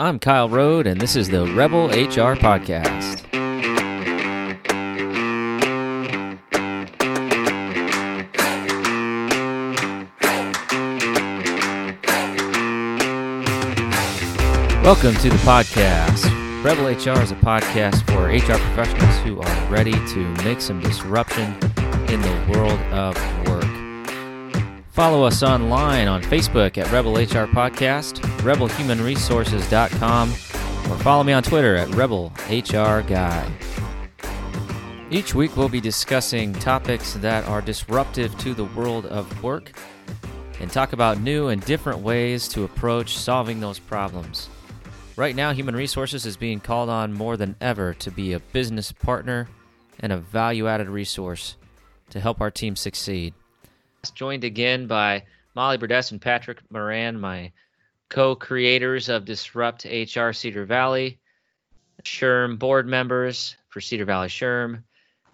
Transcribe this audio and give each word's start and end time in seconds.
I'm 0.00 0.18
Kyle 0.18 0.48
Roed, 0.48 0.86
and 0.86 0.98
this 0.98 1.14
is 1.14 1.28
the 1.28 1.44
Rebel 1.48 1.88
HR 1.88 2.34
Podcast. 2.34 3.22
Welcome 14.82 15.16
to 15.16 15.28
the 15.28 15.36
podcast. 15.44 16.24
Rebel 16.64 16.86
HR 16.86 17.22
is 17.22 17.30
a 17.30 17.36
podcast 17.36 18.06
for 18.06 18.28
HR 18.28 18.58
professionals 18.72 19.18
who 19.18 19.38
are 19.38 19.70
ready 19.70 19.92
to 19.92 20.34
make 20.42 20.62
some 20.62 20.80
disruption 20.80 21.52
in 22.08 22.22
the 22.22 22.46
world 22.48 22.80
of 22.94 23.14
work. 23.46 23.66
Follow 24.92 25.24
us 25.24 25.42
online 25.42 26.08
on 26.08 26.22
Facebook 26.22 26.78
at 26.78 26.90
Rebel 26.90 27.16
HR 27.16 27.46
Podcast, 27.46 28.26
rebelhumanresources.com, 28.40 30.30
or 30.30 30.98
follow 31.02 31.24
me 31.24 31.32
on 31.32 31.42
Twitter 31.42 31.76
at 31.76 31.88
Rebel 31.94 32.32
HR 32.48 33.00
Guy. 33.02 33.50
Each 35.10 35.34
week 35.34 35.56
we'll 35.56 35.68
be 35.68 35.80
discussing 35.80 36.52
topics 36.52 37.14
that 37.14 37.46
are 37.48 37.60
disruptive 37.60 38.36
to 38.38 38.54
the 38.54 38.66
world 38.66 39.06
of 39.06 39.42
work 39.42 39.72
and 40.60 40.70
talk 40.70 40.92
about 40.92 41.20
new 41.20 41.48
and 41.48 41.64
different 41.64 42.00
ways 42.00 42.46
to 42.48 42.64
approach 42.64 43.16
solving 43.16 43.60
those 43.60 43.78
problems. 43.78 44.48
Right 45.16 45.34
now, 45.34 45.52
Human 45.52 45.74
Resources 45.74 46.26
is 46.26 46.36
being 46.36 46.60
called 46.60 46.88
on 46.88 47.12
more 47.12 47.36
than 47.36 47.56
ever 47.60 47.94
to 47.94 48.10
be 48.10 48.32
a 48.32 48.40
business 48.40 48.92
partner 48.92 49.48
and 49.98 50.12
a 50.12 50.18
value 50.18 50.68
added 50.68 50.88
resource 50.88 51.56
to 52.10 52.20
help 52.20 52.40
our 52.40 52.50
team 52.50 52.76
succeed. 52.76 53.34
Joined 54.14 54.44
again 54.44 54.86
by 54.86 55.24
Molly 55.54 55.76
Burdess 55.76 56.10
and 56.10 56.22
Patrick 56.22 56.58
Moran, 56.70 57.20
my 57.20 57.52
co 58.10 58.34
creators 58.34 59.08
of 59.08 59.24
Disrupt 59.24 59.86
HR 59.86 60.32
Cedar 60.32 60.66
Valley, 60.66 61.18
SHRM 62.02 62.58
board 62.58 62.86
members 62.86 63.56
for 63.68 63.80
Cedar 63.80 64.04
Valley 64.04 64.28
SHRM, 64.28 64.82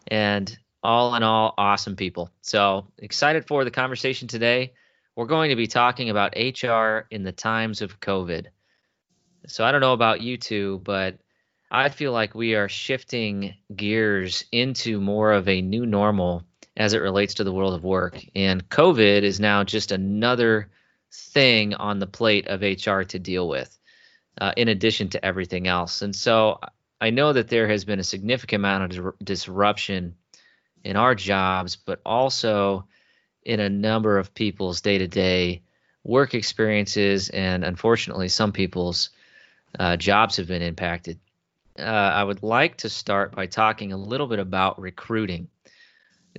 and 0.06 0.56
all 0.82 1.16
in 1.16 1.24
all, 1.24 1.54
awesome 1.58 1.97
people. 1.97 2.30
So 2.42 2.86
excited 2.98 3.47
for 3.47 3.64
the 3.64 3.70
conversation 3.72 4.28
today. 4.28 4.74
We're 5.16 5.27
going 5.27 5.50
to 5.50 5.56
be 5.56 5.66
talking 5.66 6.10
about 6.10 6.36
HR 6.36 7.06
in 7.10 7.24
the 7.24 7.32
times 7.32 7.82
of 7.82 7.98
COVID. 7.98 8.47
So 9.48 9.64
I 9.64 9.72
don't 9.72 9.80
know 9.80 9.94
about 9.94 10.20
you 10.20 10.36
two, 10.36 10.80
but 10.84 11.19
I 11.70 11.88
feel 11.88 12.12
like 12.12 12.34
we 12.34 12.54
are 12.54 12.69
shifting 12.69 13.54
gears 13.74 14.44
into 14.52 15.00
more 15.00 15.32
of 15.32 15.48
a 15.48 15.62
new 15.62 15.86
normal 15.86 16.44
as 16.77 16.92
it 16.92 16.98
relates 16.98 17.34
to 17.34 17.44
the 17.44 17.52
world 17.52 17.74
of 17.74 17.82
work. 17.82 18.22
And 18.34 18.69
COVID 18.69 19.22
is 19.22 19.41
now 19.41 19.64
just 19.64 19.91
another 19.91 20.69
thing 21.12 21.74
on 21.74 21.98
the 21.98 22.06
plate 22.06 22.46
of 22.48 22.62
HR 22.62 23.02
to 23.02 23.18
deal 23.18 23.48
with, 23.48 23.78
uh, 24.40 24.52
in 24.56 24.68
addition 24.68 25.08
to 25.10 25.24
everything 25.24 25.66
else. 25.66 26.02
And 26.02 26.14
so 26.14 26.60
I 27.00 27.10
know 27.10 27.32
that 27.32 27.48
there 27.48 27.68
has 27.68 27.84
been 27.84 28.00
a 28.00 28.04
significant 28.04 28.60
amount 28.60 28.96
of 28.96 29.14
disruption 29.22 30.16
in 30.84 30.96
our 30.96 31.14
jobs, 31.14 31.76
but 31.76 32.00
also 32.06 32.86
in 33.44 33.60
a 33.60 33.68
number 33.68 34.18
of 34.18 34.34
people's 34.34 34.80
day 34.80 34.98
to 34.98 35.08
day 35.08 35.62
work 36.04 36.34
experiences. 36.34 37.28
And 37.28 37.64
unfortunately, 37.64 38.28
some 38.28 38.52
people's 38.52 39.10
uh, 39.78 39.96
jobs 39.96 40.36
have 40.36 40.48
been 40.48 40.62
impacted. 40.62 41.18
Uh, 41.78 41.82
I 41.82 42.24
would 42.24 42.42
like 42.42 42.78
to 42.78 42.88
start 42.88 43.34
by 43.34 43.46
talking 43.46 43.92
a 43.92 43.96
little 43.96 44.26
bit 44.26 44.38
about 44.38 44.80
recruiting. 44.80 45.48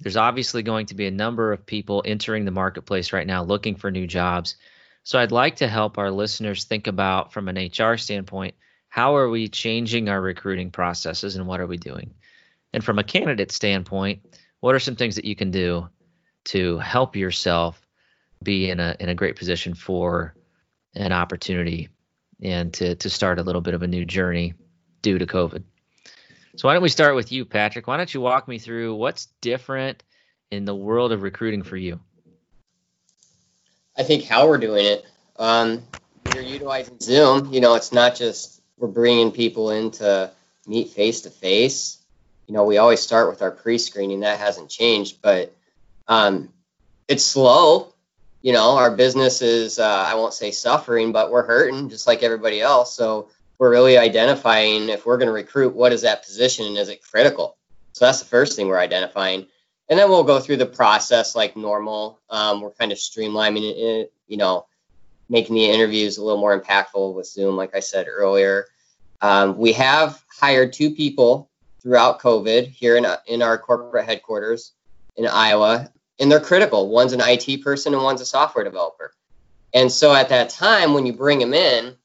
There's 0.02 0.18
obviously 0.18 0.64
going 0.64 0.88
to 0.88 0.96
be 0.96 1.08
a 1.08 1.12
number 1.12 1.52
of 1.52 1.66
people 1.66 2.04
entering 2.06 2.46
the 2.46 2.52
marketplace 2.52 3.14
right 3.14 3.28
now 3.28 3.44
looking 3.44 3.76
for 3.76 3.92
new 3.92 4.08
jobs. 4.08 4.56
So 5.04 5.20
I'd 5.20 5.32
like 5.32 5.58
to 5.58 5.68
help 5.68 5.98
our 5.98 6.12
listeners 6.12 6.66
think 6.66 6.88
about, 6.88 7.32
from 7.32 7.48
an 7.48 7.58
HR 7.58 7.98
standpoint, 7.98 8.56
how 8.90 9.16
are 9.16 9.30
we 9.30 9.48
changing 9.48 10.10
our 10.10 10.22
recruiting 10.22 10.72
processes 10.72 11.36
and 11.36 11.48
what 11.48 11.60
are 11.60 11.68
we 11.68 11.78
doing? 11.78 12.14
And 12.74 12.84
from 12.84 13.00
a 13.00 13.04
candidate 13.04 13.52
standpoint, 13.52 14.38
what 14.60 14.76
are 14.76 14.80
some 14.80 14.96
things 14.96 15.16
that 15.16 15.26
you 15.26 15.36
can 15.36 15.52
do 15.52 15.88
to 16.46 16.78
help 16.80 17.16
yourself 17.16 17.86
be 18.44 18.70
in 18.70 18.80
a 18.80 18.96
in 19.00 19.10
a 19.10 19.16
great 19.16 19.36
position 19.36 19.74
for 19.74 20.36
an 20.96 21.12
opportunity 21.12 21.90
and 22.42 22.74
to 22.74 22.96
to 22.96 23.10
start 23.10 23.40
a 23.40 23.44
little 23.44 23.62
bit 23.62 23.74
of 23.74 23.84
a 23.84 23.88
new 23.88 24.06
journey 24.06 24.54
due 25.02 25.18
to 25.18 25.26
COVID. 25.26 25.64
So 26.58 26.68
why 26.68 26.74
don't 26.74 26.82
we 26.82 26.90
start 26.90 27.16
with 27.16 27.32
you, 27.32 27.46
Patrick? 27.46 27.86
Why 27.86 27.98
don't 27.98 28.12
you 28.12 28.20
walk 28.20 28.48
me 28.48 28.58
through 28.58 28.96
what's 28.96 29.28
different 29.42 30.02
in 30.50 30.66
the 30.66 30.74
world 30.74 31.12
of 31.12 31.22
recruiting 31.22 31.62
for 31.62 31.78
you? 31.78 32.00
I 33.96 34.02
think 34.02 34.26
how 34.26 34.48
we're 34.48 34.58
doing 34.58 34.86
it. 34.86 35.06
Um, 35.38 35.84
you're 36.34 36.42
utilizing 36.42 37.00
Zoom. 37.00 37.54
You 37.54 37.62
know, 37.62 37.76
it's 37.76 37.92
not 37.92 38.16
just 38.16 38.60
we're 38.80 38.88
bringing 38.88 39.32
people 39.32 39.70
in 39.70 39.92
to 39.92 40.32
meet 40.66 40.90
face 40.90 41.22
to 41.22 41.30
face. 41.30 42.00
You 42.48 42.56
know, 42.56 42.66
we 42.66 42.80
always 42.80 43.02
start 43.02 43.30
with 43.30 43.44
our 43.44 43.52
pre-screening. 43.52 44.22
That 44.22 44.40
hasn't 44.40 44.72
changed, 44.72 45.22
but 45.22 45.56
um, 46.08 46.52
it's 47.08 47.24
slow 47.24 47.94
you 48.42 48.54
know, 48.54 48.78
our 48.78 48.96
business 48.96 49.42
is, 49.42 49.80
uh, 49.80 50.06
I 50.08 50.16
won't 50.16 50.34
say 50.34 50.52
suffering, 50.52 51.12
but 51.12 51.32
we're 51.32 51.46
hurting 51.46 51.90
just 51.90 52.08
like 52.08 52.24
everybody 52.24 52.62
else. 52.62 52.96
So 52.96 53.30
we're 53.60 53.72
really 53.72 53.98
identifying 53.98 54.90
if 54.90 55.06
we're 55.06 55.18
going 55.18 55.28
to 55.28 55.34
recruit, 55.34 55.76
what 55.76 55.94
is 55.94 56.02
that 56.02 56.24
position 56.24 56.68
and 56.68 56.78
is 56.78 56.90
it 56.90 57.02
critical? 57.02 57.58
So 57.94 58.06
that's 58.06 58.20
the 58.20 58.26
first 58.26 58.56
thing 58.56 58.68
we're 58.68 58.80
identifying. 58.80 59.48
And 59.90 59.98
then 59.98 60.10
we'll 60.10 60.24
go 60.24 60.40
through 60.40 60.58
the 60.58 60.66
process 60.66 61.36
like 61.36 61.56
normal. 61.56 62.20
Um, 62.30 62.62
we're 62.62 62.72
kind 62.72 62.92
of 62.92 62.98
streamlining 62.98 63.74
it, 63.76 64.14
you 64.28 64.38
know, 64.38 64.68
making 65.30 65.56
the 65.56 65.66
interviews 65.66 66.18
a 66.18 66.24
little 66.24 66.40
more 66.40 66.60
impactful 66.60 67.16
with 67.16 67.26
Zoom, 67.26 67.56
like 67.56 67.76
I 67.76 67.80
said 67.80 68.08
earlier. 68.08 68.68
Um, 69.22 69.58
we 69.58 69.74
have 69.74 70.24
hired 70.30 70.74
two 70.74 70.92
people 70.92 71.50
throughout 71.82 72.22
COVID 72.22 72.68
here 72.68 72.98
in, 72.98 73.06
in 73.28 73.42
our 73.42 73.58
corporate 73.58 74.06
headquarters 74.06 74.74
in 75.16 75.26
Iowa 75.26 75.90
and 76.20 76.32
they're 76.32 76.40
critical. 76.40 76.90
One's 76.90 77.14
an 77.14 77.22
IT 77.24 77.64
person 77.64 77.94
and 77.94 78.04
one's 78.04 78.22
a 78.22 78.26
software 78.26 78.64
developer. 78.64 79.14
And 79.74 79.92
so 79.92 80.14
at 80.14 80.30
that 80.30 80.50
time, 80.50 80.94
when 80.94 81.06
you 81.06 81.14
bring 81.14 81.40
them 81.40 81.54
in, 81.54 81.96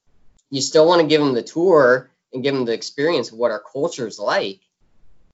you 0.52 0.60
still 0.60 0.86
want 0.86 1.00
to 1.00 1.06
give 1.06 1.22
them 1.22 1.32
the 1.32 1.42
tour 1.42 2.10
and 2.32 2.42
give 2.42 2.54
them 2.54 2.66
the 2.66 2.74
experience 2.74 3.32
of 3.32 3.38
what 3.38 3.50
our 3.50 3.62
culture 3.72 4.06
is 4.06 4.18
like. 4.18 4.60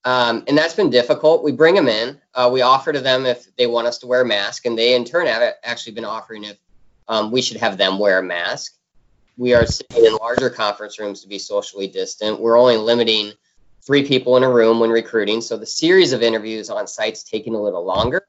Um, 0.04 0.44
and 0.46 0.56
that's 0.56 0.74
been 0.74 0.90
difficult. 0.90 1.42
We 1.42 1.50
bring 1.50 1.74
them 1.74 1.88
in, 1.88 2.20
uh, 2.34 2.48
we 2.52 2.62
offer 2.62 2.92
to 2.92 3.00
them 3.00 3.26
if 3.26 3.44
they 3.56 3.66
want 3.66 3.88
us 3.88 3.98
to 3.98 4.06
wear 4.06 4.20
a 4.20 4.24
mask, 4.24 4.64
and 4.64 4.78
they 4.78 4.94
in 4.94 5.04
turn 5.04 5.26
have 5.26 5.54
actually 5.64 5.94
been 5.94 6.04
offering 6.04 6.44
if 6.44 6.56
um, 7.08 7.32
we 7.32 7.42
should 7.42 7.56
have 7.56 7.76
them 7.76 7.98
wear 7.98 8.20
a 8.20 8.22
mask. 8.22 8.74
We 9.36 9.54
are 9.54 9.66
sitting 9.66 10.04
in 10.04 10.14
larger 10.14 10.50
conference 10.50 11.00
rooms 11.00 11.22
to 11.22 11.28
be 11.28 11.40
socially 11.40 11.88
distant. 11.88 12.38
We're 12.38 12.58
only 12.58 12.76
limiting 12.76 13.32
three 13.84 14.06
people 14.06 14.36
in 14.36 14.44
a 14.44 14.50
room 14.50 14.78
when 14.78 14.90
recruiting. 14.90 15.40
So 15.40 15.56
the 15.56 15.66
series 15.66 16.12
of 16.12 16.22
interviews 16.22 16.70
on 16.70 16.86
site's 16.86 17.24
taking 17.24 17.56
a 17.56 17.60
little 17.60 17.84
longer. 17.84 18.24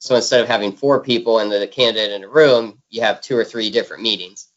So 0.00 0.16
instead 0.16 0.40
of 0.40 0.48
having 0.48 0.72
four 0.72 1.00
people 1.00 1.38
and 1.38 1.50
the 1.50 1.68
candidate 1.68 2.10
in 2.10 2.24
a 2.24 2.28
room, 2.28 2.82
you 2.90 3.02
have 3.02 3.20
two 3.20 3.36
or 3.36 3.44
three 3.44 3.70
different 3.70 4.02
meetings. 4.02 4.48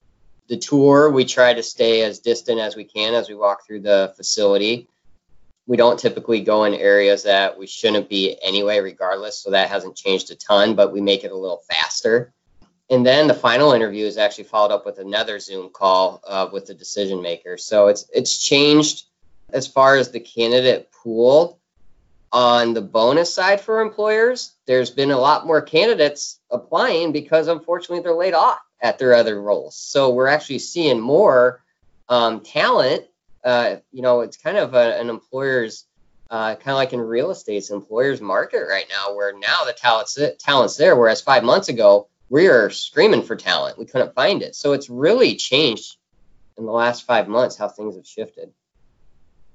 The 0.48 0.58
tour, 0.58 1.12
we 1.12 1.26
try 1.26 1.54
to 1.54 1.64
stay 1.64 2.04
as 2.04 2.20
distant 2.20 2.60
as 2.60 2.76
we 2.76 2.84
can 2.84 3.14
as 3.14 3.28
we 3.28 3.36
walk 3.36 3.66
through 3.66 3.82
the 3.82 4.14
facility. 4.16 4.88
We 5.66 5.76
don't 5.76 6.00
typically 6.00 6.42
go 6.42 6.64
in 6.64 6.74
areas 6.74 7.24
that 7.24 7.58
we 7.58 7.68
shouldn't 7.68 8.08
be 8.08 8.38
anyway, 8.42 8.80
regardless. 8.80 9.38
So 9.40 9.52
that 9.52 9.70
hasn't 9.70 9.98
changed 9.98 10.32
a 10.32 10.36
ton, 10.36 10.76
but 10.76 10.94
we 10.94 11.02
make 11.02 11.26
it 11.26 11.32
a 11.32 11.38
little 11.38 11.62
faster. 11.70 12.34
And 12.90 13.06
then 13.06 13.28
the 13.28 13.34
final 13.34 13.74
interview 13.74 14.06
is 14.06 14.18
actually 14.18 14.46
followed 14.46 14.74
up 14.74 14.86
with 14.86 15.00
another 15.00 15.40
Zoom 15.40 15.70
call 15.70 16.22
uh, 16.26 16.48
with 16.54 16.68
the 16.68 16.74
decision 16.74 17.22
maker. 17.22 17.58
So 17.58 17.88
it's 17.88 18.06
it's 18.14 18.42
changed 18.42 19.08
as 19.50 19.68
far 19.68 19.98
as 19.98 20.12
the 20.12 20.22
candidate 20.22 20.90
pool 20.92 21.60
on 22.32 22.74
the 22.74 22.82
bonus 22.82 23.34
side 23.34 23.62
for 23.62 23.82
employers, 23.82 24.54
there's 24.66 24.90
been 24.90 25.12
a 25.12 25.18
lot 25.18 25.48
more 25.48 25.62
candidates 25.62 26.40
applying 26.52 27.12
because 27.12 27.48
unfortunately 27.48 28.04
they're 28.04 28.14
laid 28.14 28.34
off 28.34 28.60
at 28.82 29.00
their 29.00 29.14
other 29.14 29.42
roles. 29.42 29.76
So 29.76 30.14
we're 30.14 30.28
actually 30.28 30.60
seeing 30.60 31.00
more 31.00 31.64
um, 32.10 32.42
talent. 32.42 33.06
Uh, 33.44 33.78
you 33.92 34.02
know, 34.02 34.22
it's 34.22 34.38
kind 34.38 34.58
of 34.58 34.74
a, 34.74 35.00
an 35.00 35.10
employer's 35.10 35.86
uh, 36.30 36.56
kind 36.56 36.70
of 36.70 36.76
like 36.76 36.94
in 36.94 37.00
real 37.00 37.32
estate's 37.32 37.70
employer's 37.70 38.22
market 38.22 38.64
right 38.68 38.86
now, 38.90 39.16
where 39.16 39.38
now 39.38 39.64
the 39.66 39.74
talent's 39.74 40.20
talent's 40.40 40.76
there, 40.76 40.96
whereas 40.96 41.22
five 41.22 41.44
months 41.44 41.70
ago 41.70 42.08
we 42.30 42.48
were 42.50 42.70
screaming 42.70 43.24
for 43.24 43.36
talent, 43.36 43.80
we 43.80 43.86
couldn't 43.86 44.14
find 44.14 44.42
it. 44.42 44.56
So 44.56 44.74
it's 44.74 44.90
really 44.90 45.36
changed 45.36 45.96
in 46.58 46.66
the 46.66 46.72
last 46.72 47.06
five 47.06 47.28
months 47.28 47.56
how 47.56 47.70
things 47.70 47.96
have 47.96 48.06
shifted. 48.06 48.52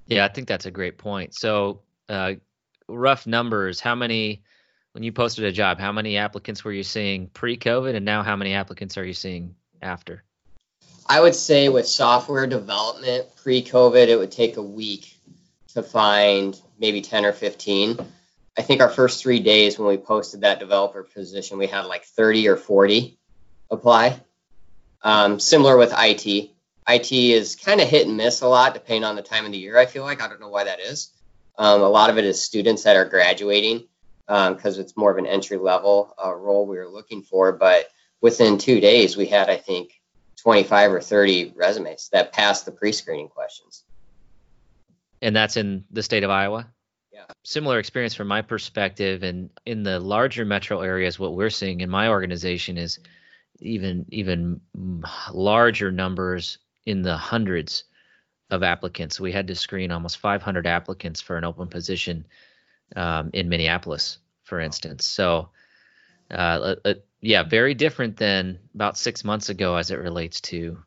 Yeah, 0.06 0.24
I 0.24 0.28
think 0.28 0.48
that's 0.48 0.66
a 0.66 0.70
great 0.70 0.98
point. 0.98 1.34
So 1.34 1.80
uh, 2.08 2.34
rough 2.88 3.26
numbers, 3.26 3.80
how 3.80 3.94
many 3.94 4.42
when 4.92 5.02
you 5.02 5.12
posted 5.12 5.44
a 5.44 5.52
job, 5.52 5.78
how 5.78 5.92
many 5.92 6.18
applicants 6.18 6.64
were 6.64 6.72
you 6.72 6.82
seeing 6.82 7.28
pre-COVID, 7.28 7.94
and 7.94 8.04
now 8.04 8.22
how 8.22 8.36
many 8.36 8.54
applicants 8.54 8.96
are 8.98 9.04
you 9.04 9.14
seeing 9.14 9.54
after? 9.80 10.22
I 11.06 11.20
would 11.20 11.34
say 11.34 11.68
with 11.68 11.86
software 11.86 12.46
development 12.46 13.26
pre-COVID, 13.42 14.08
it 14.08 14.16
would 14.16 14.30
take 14.30 14.56
a 14.56 14.62
week 14.62 15.16
to 15.74 15.82
find 15.82 16.60
maybe 16.78 17.00
10 17.00 17.24
or 17.24 17.32
15. 17.32 17.98
I 18.56 18.62
think 18.62 18.82
our 18.82 18.90
first 18.90 19.22
three 19.22 19.40
days 19.40 19.78
when 19.78 19.88
we 19.88 19.96
posted 19.96 20.42
that 20.42 20.60
developer 20.60 21.02
position, 21.02 21.58
we 21.58 21.66
had 21.66 21.86
like 21.86 22.04
30 22.04 22.48
or 22.48 22.56
40 22.56 23.18
apply. 23.70 24.20
Um, 25.02 25.40
similar 25.40 25.76
with 25.76 25.92
IT. 25.96 26.50
IT 26.88 27.12
is 27.12 27.56
kind 27.56 27.80
of 27.80 27.88
hit 27.88 28.06
and 28.06 28.16
miss 28.16 28.42
a 28.42 28.48
lot 28.48 28.74
depending 28.74 29.04
on 29.04 29.16
the 29.16 29.22
time 29.22 29.46
of 29.46 29.52
the 29.52 29.58
year. 29.58 29.78
I 29.78 29.86
feel 29.86 30.02
like 30.02 30.22
I 30.22 30.28
don't 30.28 30.40
know 30.40 30.50
why 30.50 30.64
that 30.64 30.80
is. 30.80 31.10
Um, 31.58 31.80
a 31.80 31.88
lot 31.88 32.10
of 32.10 32.18
it 32.18 32.24
is 32.24 32.42
students 32.42 32.82
that 32.84 32.96
are 32.96 33.04
graduating 33.06 33.86
because 34.32 34.78
um, 34.78 34.80
it's 34.80 34.96
more 34.96 35.10
of 35.10 35.18
an 35.18 35.26
entry 35.26 35.58
level 35.58 36.14
uh, 36.24 36.34
role 36.34 36.66
we 36.66 36.78
were 36.78 36.88
looking 36.88 37.22
for. 37.22 37.52
But 37.52 37.88
within 38.22 38.56
two 38.56 38.80
days, 38.80 39.14
we 39.14 39.26
had 39.26 39.50
I 39.50 39.58
think 39.58 40.00
25 40.42 40.92
or 40.92 41.00
30 41.02 41.52
resumes 41.54 42.08
that 42.12 42.32
passed 42.32 42.64
the 42.64 42.72
pre-screening 42.72 43.28
questions. 43.28 43.84
And 45.20 45.36
that's 45.36 45.58
in 45.58 45.84
the 45.90 46.02
state 46.02 46.24
of 46.24 46.30
Iowa. 46.30 46.66
Yeah. 47.12 47.26
Similar 47.44 47.78
experience 47.78 48.14
from 48.14 48.26
my 48.26 48.40
perspective, 48.40 49.22
and 49.22 49.50
in 49.66 49.82
the 49.82 50.00
larger 50.00 50.46
metro 50.46 50.80
areas, 50.80 51.18
what 51.18 51.34
we're 51.34 51.50
seeing 51.50 51.82
in 51.82 51.90
my 51.90 52.08
organization 52.08 52.78
is 52.78 52.98
even 53.60 54.06
even 54.08 54.62
larger 55.30 55.92
numbers 55.92 56.56
in 56.86 57.02
the 57.02 57.16
hundreds 57.18 57.84
of 58.50 58.62
applicants. 58.62 59.20
We 59.20 59.30
had 59.30 59.46
to 59.48 59.54
screen 59.54 59.90
almost 59.90 60.16
500 60.18 60.66
applicants 60.66 61.20
for 61.20 61.36
an 61.36 61.44
open 61.44 61.68
position 61.68 62.24
um, 62.96 63.30
in 63.32 63.48
Minneapolis, 63.48 64.18
for 64.44 64.60
instance. 64.60 65.06
So, 65.06 65.50
uh, 66.30 66.76
uh, 66.84 66.94
yeah, 67.20 67.42
very 67.42 67.74
different 67.74 68.16
than 68.16 68.58
about 68.74 68.98
six 68.98 69.24
months 69.24 69.48
ago 69.48 69.76
as 69.76 69.90
it 69.90 69.98
relates 69.98 70.40
to 70.42 70.82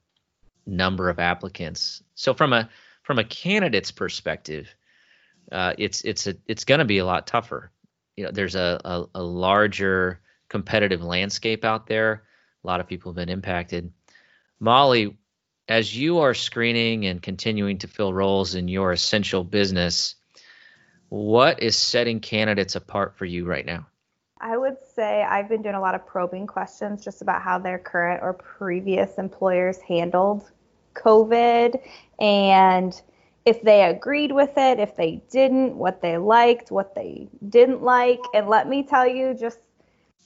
number 0.66 1.10
of 1.10 1.20
applicants. 1.20 2.04
So 2.16 2.34
from 2.34 2.54
a 2.54 2.70
from 3.04 3.20
a 3.20 3.24
candidate's 3.24 3.92
perspective, 3.92 4.74
uh, 5.52 5.74
it's 5.78 6.02
it's 6.02 6.28
a 6.28 6.36
it's 6.48 6.66
going 6.66 6.80
to 6.80 6.86
be 6.86 6.98
a 6.98 7.06
lot 7.06 7.28
tougher. 7.28 7.72
You 8.18 8.26
know, 8.26 8.32
there's 8.32 8.56
a, 8.56 8.82
a, 8.84 9.06
a 9.16 9.24
larger 9.24 10.22
competitive 10.50 11.04
landscape 11.04 11.66
out 11.66 11.88
there. 11.88 12.24
A 12.64 12.68
lot 12.68 12.80
of 12.80 12.88
people 12.88 13.12
have 13.12 13.18
been 13.18 13.30
impacted. 13.30 13.92
Molly, 14.60 15.18
as 15.68 15.96
you 15.96 16.20
are 16.20 16.34
screening 16.34 17.06
and 17.06 17.22
continuing 17.22 17.80
to 17.80 17.88
fill 17.88 18.14
roles 18.14 18.56
in 18.56 18.68
your 18.68 18.92
essential 18.92 19.44
business, 19.44 20.16
what 21.10 21.62
is 21.62 21.76
setting 21.76 22.20
candidates 22.20 22.76
apart 22.76 23.16
for 23.16 23.26
you 23.26 23.46
right 23.46 23.66
now? 23.66 23.88
I 24.40 24.58
would 24.58 24.78
say 24.96 25.24
I've 25.24 25.50
been 25.50 25.62
doing 25.62 25.76
a 25.76 25.82
lot 25.82 25.96
of 25.96 26.06
probing 26.06 26.48
questions 26.48 27.04
just 27.04 27.22
about 27.22 27.42
how 27.42 27.58
their 27.58 27.80
current 27.80 28.22
or 28.22 28.34
previous 28.34 29.18
employers 29.18 29.80
handled 29.80 30.52
COVID 30.94 31.82
and 32.20 33.02
if 33.46 33.62
they 33.62 33.84
agreed 33.84 34.32
with 34.32 34.58
it, 34.58 34.80
if 34.80 34.96
they 34.96 35.22
didn't, 35.30 35.76
what 35.76 36.02
they 36.02 36.18
liked, 36.18 36.72
what 36.72 36.96
they 36.96 37.30
didn't 37.48 37.84
like. 37.84 38.20
And 38.34 38.48
let 38.48 38.68
me 38.68 38.82
tell 38.84 39.08
you, 39.08 39.36
just 39.40 39.60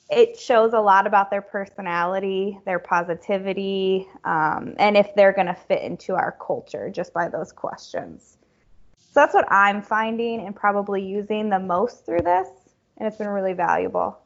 it 0.09 0.39
shows 0.39 0.73
a 0.73 0.79
lot 0.79 1.05
about 1.05 1.29
their 1.29 1.41
personality, 1.41 2.57
their 2.65 2.79
positivity, 2.79 4.07
um, 4.23 4.73
and 4.79 4.97
if 4.97 5.13
they're 5.15 5.33
going 5.33 5.47
to 5.47 5.53
fit 5.53 5.83
into 5.83 6.15
our 6.15 6.35
culture 6.45 6.89
just 6.89 7.13
by 7.13 7.27
those 7.27 7.51
questions. 7.51 8.38
So 9.11 9.21
that's 9.21 9.33
what 9.33 9.51
I'm 9.51 9.81
finding 9.81 10.45
and 10.45 10.55
probably 10.55 11.03
using 11.03 11.49
the 11.49 11.59
most 11.59 12.05
through 12.05 12.21
this, 12.21 12.47
and 12.97 13.07
it's 13.07 13.17
been 13.17 13.27
really 13.27 13.53
valuable. 13.53 14.19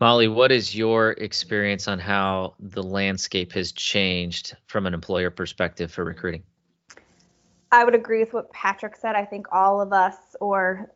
Molly, 0.00 0.26
what 0.28 0.50
is 0.50 0.74
your 0.74 1.10
experience 1.12 1.86
on 1.86 1.98
how 1.98 2.54
the 2.58 2.82
landscape 2.82 3.52
has 3.52 3.70
changed 3.70 4.56
from 4.66 4.86
an 4.86 4.94
employer 4.94 5.30
perspective 5.30 5.92
for 5.92 6.04
recruiting? 6.04 6.42
I 7.70 7.84
would 7.84 7.94
agree 7.94 8.20
with 8.20 8.32
what 8.32 8.52
Patrick 8.52 8.96
said. 8.96 9.14
I 9.14 9.24
think 9.24 9.46
all 9.52 9.80
of 9.80 9.92
us, 9.92 10.16
or 10.40 10.90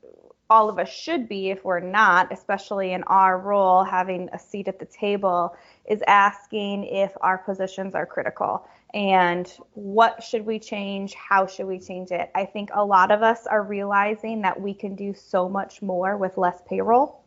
all 0.51 0.69
of 0.69 0.79
us 0.79 0.89
should 0.89 1.29
be 1.29 1.51
if 1.51 1.65
we're 1.65 1.81
not, 1.81 2.33
especially 2.33 2.93
in 2.93 3.05
our 3.05 3.39
role, 3.39 3.85
having 3.85 4.29
a 4.33 4.39
seat 4.39 4.67
at 4.67 4.81
the 4.81 4.87
table, 4.87 5.55
is 5.89 6.03
asking 6.09 6.85
if 6.85 7.13
our 7.21 7.39
positions 7.39 7.95
are 7.95 8.07
critical 8.07 8.67
and 8.95 9.53
what 9.73 10.23
should 10.23 10.47
we 10.47 10.61
change? 10.61 11.15
How 11.15 11.49
should 11.49 11.67
we 11.67 11.81
change 11.81 12.13
it? 12.13 12.31
I 12.33 12.45
think 12.45 12.71
a 12.73 12.85
lot 12.85 13.11
of 13.11 13.23
us 13.23 13.45
are 13.45 13.63
realizing 13.63 14.41
that 14.43 14.59
we 14.59 14.73
can 14.73 14.95
do 14.95 15.13
so 15.13 15.49
much 15.49 15.83
more 15.83 16.17
with 16.17 16.39
less 16.39 16.63
payroll. 16.69 17.21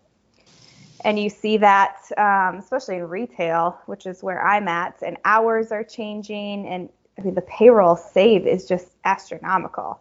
And 1.03 1.19
you 1.19 1.29
see 1.29 1.57
that, 1.57 1.97
um, 2.17 2.55
especially 2.59 2.95
in 2.95 3.09
retail, 3.09 3.79
which 3.85 4.05
is 4.05 4.23
where 4.23 4.41
I'm 4.41 4.69
at, 4.69 5.03
and 5.05 5.17
hours 5.25 5.73
are 5.73 5.83
changing, 5.83 6.65
and 6.67 6.89
I 7.19 7.21
mean, 7.21 7.35
the 7.35 7.41
payroll 7.41 7.97
save 7.97 8.47
is 8.47 8.65
just 8.65 8.87
astronomical. 9.03 9.99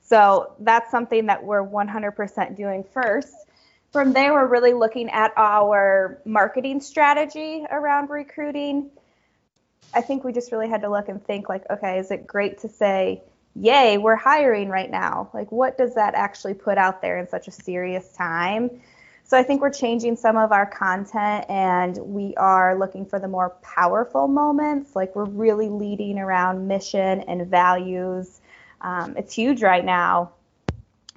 So 0.00 0.54
that's 0.60 0.90
something 0.90 1.26
that 1.26 1.42
we're 1.42 1.66
100% 1.66 2.56
doing 2.56 2.84
first. 2.84 3.34
From 3.92 4.12
there, 4.12 4.34
we're 4.34 4.46
really 4.46 4.72
looking 4.72 5.10
at 5.10 5.32
our 5.36 6.20
marketing 6.24 6.80
strategy 6.80 7.66
around 7.70 8.08
recruiting. 8.08 8.90
I 9.94 10.00
think 10.00 10.24
we 10.24 10.32
just 10.32 10.52
really 10.52 10.68
had 10.68 10.82
to 10.82 10.90
look 10.90 11.08
and 11.08 11.24
think 11.24 11.48
like, 11.48 11.64
okay, 11.70 11.98
is 11.98 12.10
it 12.10 12.26
great 12.26 12.58
to 12.58 12.68
say, 12.68 13.22
yay, 13.54 13.98
we're 13.98 14.16
hiring 14.16 14.68
right 14.68 14.90
now? 14.90 15.30
Like, 15.32 15.50
what 15.50 15.78
does 15.78 15.94
that 15.94 16.14
actually 16.14 16.54
put 16.54 16.78
out 16.78 17.02
there 17.02 17.18
in 17.18 17.28
such 17.28 17.48
a 17.48 17.50
serious 17.50 18.12
time? 18.12 18.80
So 19.28 19.36
I 19.36 19.42
think 19.42 19.60
we're 19.60 19.70
changing 19.70 20.16
some 20.16 20.38
of 20.38 20.52
our 20.52 20.64
content 20.64 21.44
and 21.50 21.98
we 21.98 22.34
are 22.36 22.78
looking 22.78 23.04
for 23.04 23.18
the 23.18 23.28
more 23.28 23.50
powerful 23.60 24.26
moments. 24.26 24.96
Like 24.96 25.14
we're 25.14 25.26
really 25.26 25.68
leading 25.68 26.18
around 26.18 26.66
mission 26.66 27.20
and 27.20 27.46
values. 27.46 28.40
Um, 28.80 29.14
it's 29.18 29.34
huge 29.34 29.62
right 29.62 29.84
now. 29.84 30.32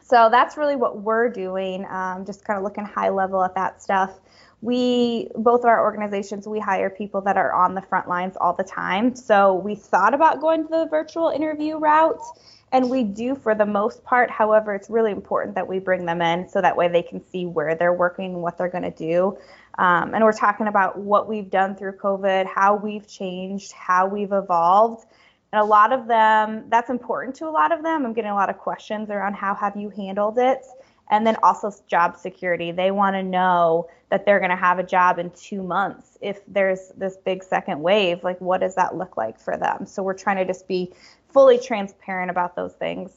So 0.04 0.28
that's 0.30 0.58
really 0.58 0.76
what 0.76 0.98
we're 0.98 1.30
doing, 1.30 1.86
um, 1.90 2.26
just 2.26 2.44
kind 2.44 2.58
of 2.58 2.66
looking 2.66 2.84
high 2.84 3.08
level 3.08 3.46
at 3.46 3.56
that 3.56 3.82
stuff. 3.82 4.20
We, 4.62 5.30
both 5.36 5.62
of 5.62 5.66
our 5.66 5.82
organizations, 5.82 6.48
we 6.48 6.60
hire 6.60 6.90
people 6.90 7.22
that 7.22 7.36
are 7.36 7.52
on 7.52 7.74
the 7.74 7.82
front 7.82 8.08
lines 8.08 8.38
all 8.40 8.54
the 8.54 8.64
time. 8.64 9.16
So 9.16 9.56
we 9.56 9.76
thought 9.76 10.14
about 10.14 10.40
going 10.40 10.64
to 10.64 10.70
the 10.70 10.88
virtual 10.90 11.30
interview 11.30 11.78
route 11.78 12.22
and 12.72 12.90
we 12.90 13.04
do 13.04 13.36
for 13.36 13.54
the 13.54 13.66
most 13.66 14.04
part. 14.04 14.32
However, 14.32 14.74
it's 14.74 14.90
really 14.90 15.12
important 15.12 15.56
that 15.56 15.68
we 15.68 15.80
bring 15.80 16.06
them 16.06 16.22
in 16.22 16.48
so 16.48 16.62
that 16.62 16.76
way 16.76 16.88
they 16.88 17.02
can 17.02 17.26
see 17.28 17.46
where 17.46 17.76
they're 17.76 17.94
working, 17.94 18.42
what 18.42 18.58
they're 18.58 18.70
going 18.70 18.84
to 18.84 18.92
do. 18.92 19.38
Um, 19.78 20.14
and 20.14 20.24
we're 20.24 20.32
talking 20.32 20.68
about 20.68 20.98
what 20.98 21.28
we've 21.28 21.50
done 21.50 21.76
through 21.76 21.94
COVID, 21.94 22.46
how 22.46 22.76
we've 22.76 23.08
changed, 23.08 23.74
how 23.74 24.08
we've 24.08 24.32
evolved. 24.32 25.06
And 25.52 25.62
a 25.62 25.66
lot 25.66 25.92
of 25.92 26.08
them, 26.08 26.66
that's 26.70 26.90
important 26.90 27.36
to 27.38 27.48
a 27.48 27.52
lot 27.52 27.74
of 27.74 27.84
them. 27.84 28.06
I'm 28.06 28.14
getting 28.14 28.32
a 28.32 28.36
lot 28.36 28.50
of 28.50 28.58
questions 28.58 29.10
around 29.10 29.34
how 29.34 29.54
have 29.54 29.76
you 29.76 29.90
handled 29.90 30.38
it? 30.38 30.66
And 31.12 31.28
then 31.28 31.36
also 31.44 31.72
job 31.88 32.18
security. 32.18 32.72
They 32.72 32.90
want 32.90 33.16
to 33.18 33.22
know 33.22 33.90
that 34.10 34.26
they're 34.26 34.40
going 34.40 34.52
to 34.52 34.56
have 34.56 34.80
a 34.80 34.84
job 34.84 35.20
in 35.20 35.30
two 35.32 35.62
months. 35.62 36.18
If 36.22 36.40
there's 36.48 36.92
this 36.96 37.18
big 37.18 37.44
second 37.44 37.82
wave, 37.82 38.24
like 38.24 38.40
what 38.40 38.62
does 38.62 38.76
that 38.76 38.96
look 38.96 39.18
like 39.18 39.38
for 39.38 39.58
them? 39.58 39.86
So 39.86 40.02
we're 40.02 40.18
trying 40.18 40.38
to 40.38 40.46
just 40.46 40.70
be 40.70 40.94
fully 41.30 41.60
transparent 41.60 42.32
about 42.32 42.56
those 42.56 42.74
things. 42.74 43.12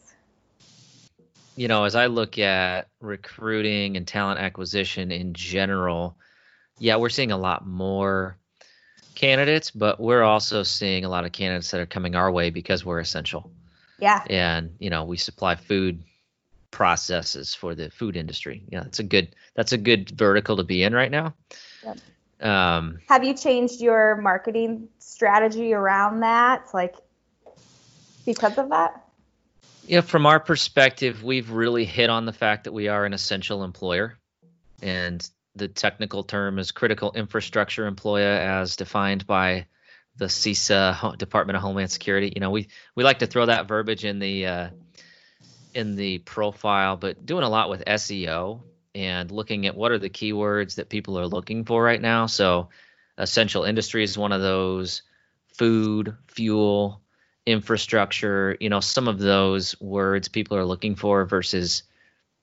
You 1.56 1.68
know, 1.68 1.84
as 1.84 1.94
I 1.94 2.06
look 2.06 2.36
at 2.36 2.88
recruiting 3.00 3.96
and 3.96 4.08
talent 4.08 4.40
acquisition 4.40 5.12
in 5.12 5.32
general, 5.32 6.16
yeah, 6.80 6.96
we're 6.96 7.10
seeing 7.10 7.30
a 7.30 7.38
lot 7.38 7.64
more 7.64 8.36
candidates, 9.14 9.70
but 9.70 10.00
we're 10.00 10.24
also 10.24 10.64
seeing 10.64 11.04
a 11.04 11.08
lot 11.08 11.24
of 11.24 11.30
candidates 11.30 11.70
that 11.70 11.80
are 11.80 11.86
coming 11.86 12.16
our 12.16 12.32
way 12.32 12.50
because 12.50 12.84
we're 12.84 12.98
essential. 12.98 13.52
Yeah. 14.00 14.24
And, 14.28 14.74
you 14.80 14.90
know, 14.90 15.04
we 15.04 15.16
supply 15.16 15.54
food 15.54 16.02
processes 16.74 17.54
for 17.54 17.76
the 17.76 17.88
food 17.88 18.16
industry. 18.16 18.64
Yeah, 18.68 18.82
that's 18.82 18.98
a 18.98 19.04
good 19.04 19.34
that's 19.54 19.72
a 19.72 19.78
good 19.78 20.10
vertical 20.10 20.56
to 20.56 20.64
be 20.64 20.82
in 20.82 20.92
right 20.92 21.10
now. 21.10 21.34
Yep. 21.84 21.98
Um, 22.40 22.98
Have 23.08 23.22
you 23.22 23.32
changed 23.32 23.80
your 23.80 24.16
marketing 24.16 24.88
strategy 24.98 25.72
around 25.72 26.20
that? 26.20 26.66
Like 26.74 26.96
because 28.26 28.58
of 28.58 28.70
that? 28.70 29.04
Yeah, 29.86 30.00
from 30.00 30.26
our 30.26 30.40
perspective, 30.40 31.22
we've 31.22 31.50
really 31.50 31.84
hit 31.84 32.10
on 32.10 32.26
the 32.26 32.32
fact 32.32 32.64
that 32.64 32.72
we 32.72 32.88
are 32.88 33.04
an 33.04 33.12
essential 33.12 33.62
employer. 33.62 34.18
And 34.82 35.26
the 35.54 35.68
technical 35.68 36.24
term 36.24 36.58
is 36.58 36.72
critical 36.72 37.12
infrastructure 37.14 37.86
employer 37.86 38.32
as 38.32 38.74
defined 38.74 39.28
by 39.28 39.66
the 40.16 40.24
CISA 40.24 41.16
Department 41.18 41.56
of 41.56 41.62
Homeland 41.62 41.92
Security. 41.92 42.32
You 42.34 42.40
know, 42.40 42.50
we 42.50 42.66
we 42.96 43.04
like 43.04 43.20
to 43.20 43.28
throw 43.28 43.46
that 43.46 43.68
verbiage 43.68 44.04
in 44.04 44.18
the 44.18 44.46
uh, 44.46 44.70
in 45.74 45.96
the 45.96 46.18
profile, 46.18 46.96
but 46.96 47.24
doing 47.24 47.44
a 47.44 47.48
lot 47.48 47.70
with 47.70 47.84
SEO 47.84 48.60
and 48.94 49.30
looking 49.30 49.66
at 49.66 49.76
what 49.76 49.92
are 49.92 49.98
the 49.98 50.10
keywords 50.10 50.76
that 50.76 50.88
people 50.88 51.18
are 51.18 51.26
looking 51.26 51.64
for 51.64 51.82
right 51.82 52.00
now. 52.00 52.26
So, 52.26 52.68
essential 53.18 53.64
industry 53.64 54.02
is 54.04 54.16
one 54.16 54.32
of 54.32 54.40
those. 54.40 55.02
Food, 55.56 56.16
fuel, 56.26 57.00
infrastructure, 57.46 58.56
you 58.60 58.68
know, 58.68 58.80
some 58.80 59.08
of 59.08 59.18
those 59.18 59.78
words 59.80 60.28
people 60.28 60.56
are 60.56 60.64
looking 60.64 60.96
for 60.96 61.24
versus 61.24 61.82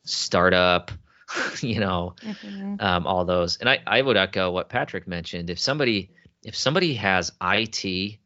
startup, 0.03 0.91
you 1.61 1.79
know, 1.79 2.15
mm-hmm. 2.21 2.75
um, 2.79 3.07
all 3.07 3.25
those. 3.25 3.57
And 3.57 3.69
I, 3.69 3.79
I 3.85 4.01
would 4.01 4.17
echo 4.17 4.51
what 4.51 4.69
Patrick 4.69 5.07
mentioned. 5.07 5.49
If 5.49 5.59
somebody 5.59 6.11
if 6.43 6.55
somebody 6.55 6.95
has 6.95 7.31
IT 7.41 8.17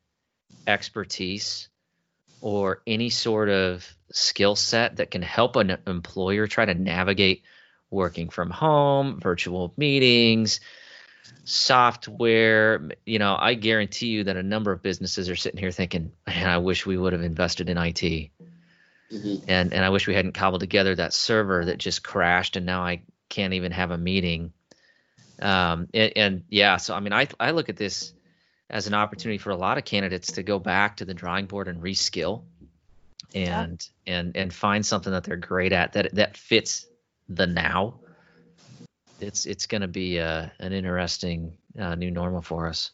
expertise 0.67 1.67
or 2.41 2.81
any 2.87 3.09
sort 3.09 3.49
of 3.49 3.85
skill 4.15 4.55
set 4.55 4.97
that 4.97 5.11
can 5.11 5.21
help 5.21 5.55
an 5.55 5.77
employer 5.85 6.47
try 6.47 6.65
to 6.65 6.73
navigate 6.73 7.43
working 7.89 8.29
from 8.29 8.49
home, 8.49 9.19
virtual 9.19 9.73
meetings, 9.77 10.59
software. 11.43 12.89
You 13.05 13.19
know, 13.19 13.35
I 13.37 13.53
guarantee 13.53 14.07
you 14.07 14.23
that 14.25 14.37
a 14.37 14.43
number 14.43 14.71
of 14.71 14.81
businesses 14.81 15.29
are 15.29 15.35
sitting 15.35 15.59
here 15.59 15.71
thinking, 15.71 16.11
"Man, 16.25 16.49
I 16.49 16.57
wish 16.57 16.85
we 16.85 16.97
would 16.97 17.13
have 17.13 17.21
invested 17.21 17.69
in 17.69 17.77
IT." 17.77 18.31
Mm-hmm. 19.11 19.35
And 19.47 19.73
and 19.73 19.85
I 19.85 19.89
wish 19.89 20.07
we 20.07 20.15
hadn't 20.15 20.33
cobbled 20.33 20.61
together 20.61 20.95
that 20.95 21.13
server 21.13 21.65
that 21.65 21.77
just 21.77 22.03
crashed, 22.03 22.55
and 22.55 22.65
now 22.65 22.81
I 22.81 23.03
can't 23.29 23.53
even 23.53 23.71
have 23.71 23.91
a 23.91 23.97
meeting. 23.97 24.53
Um, 25.41 25.89
and, 25.93 26.13
and 26.15 26.43
yeah, 26.49 26.77
so 26.77 26.95
I 26.95 26.99
mean, 27.01 27.13
I 27.13 27.27
I 27.39 27.51
look 27.51 27.69
at 27.69 27.77
this 27.77 28.13
as 28.69 28.87
an 28.87 28.93
opportunity 28.93 29.37
for 29.37 29.51
a 29.51 29.55
lot 29.55 29.77
of 29.77 29.85
candidates 29.85 30.33
to 30.33 30.43
go 30.43 30.57
back 30.57 30.97
to 30.97 31.05
the 31.05 31.13
drawing 31.13 31.45
board 31.45 31.67
and 31.67 31.83
reskill 31.83 32.43
and 33.35 33.87
yeah. 34.05 34.19
and 34.19 34.35
and 34.35 34.53
find 34.53 34.85
something 34.85 35.11
that 35.11 35.23
they're 35.23 35.35
great 35.35 35.73
at 35.73 35.93
that 35.93 36.15
that 36.15 36.37
fits 36.37 36.87
the 37.29 37.45
now 37.45 37.95
it's 39.19 39.45
it's 39.45 39.67
going 39.67 39.81
to 39.81 39.87
be 39.87 40.19
uh, 40.19 40.47
an 40.59 40.73
interesting 40.73 41.57
uh, 41.79 41.95
new 41.95 42.09
normal 42.09 42.41
for 42.41 42.67
us 42.67 42.91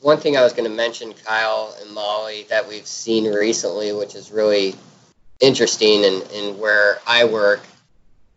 one 0.00 0.18
thing 0.18 0.36
i 0.36 0.42
was 0.42 0.52
going 0.52 0.68
to 0.68 0.74
mention 0.74 1.12
kyle 1.12 1.76
and 1.82 1.92
molly 1.92 2.46
that 2.48 2.66
we've 2.66 2.86
seen 2.86 3.24
recently 3.32 3.92
which 3.92 4.14
is 4.14 4.30
really 4.30 4.74
interesting 5.40 6.04
and, 6.04 6.22
and 6.32 6.58
where 6.58 6.98
i 7.06 7.24
work 7.24 7.60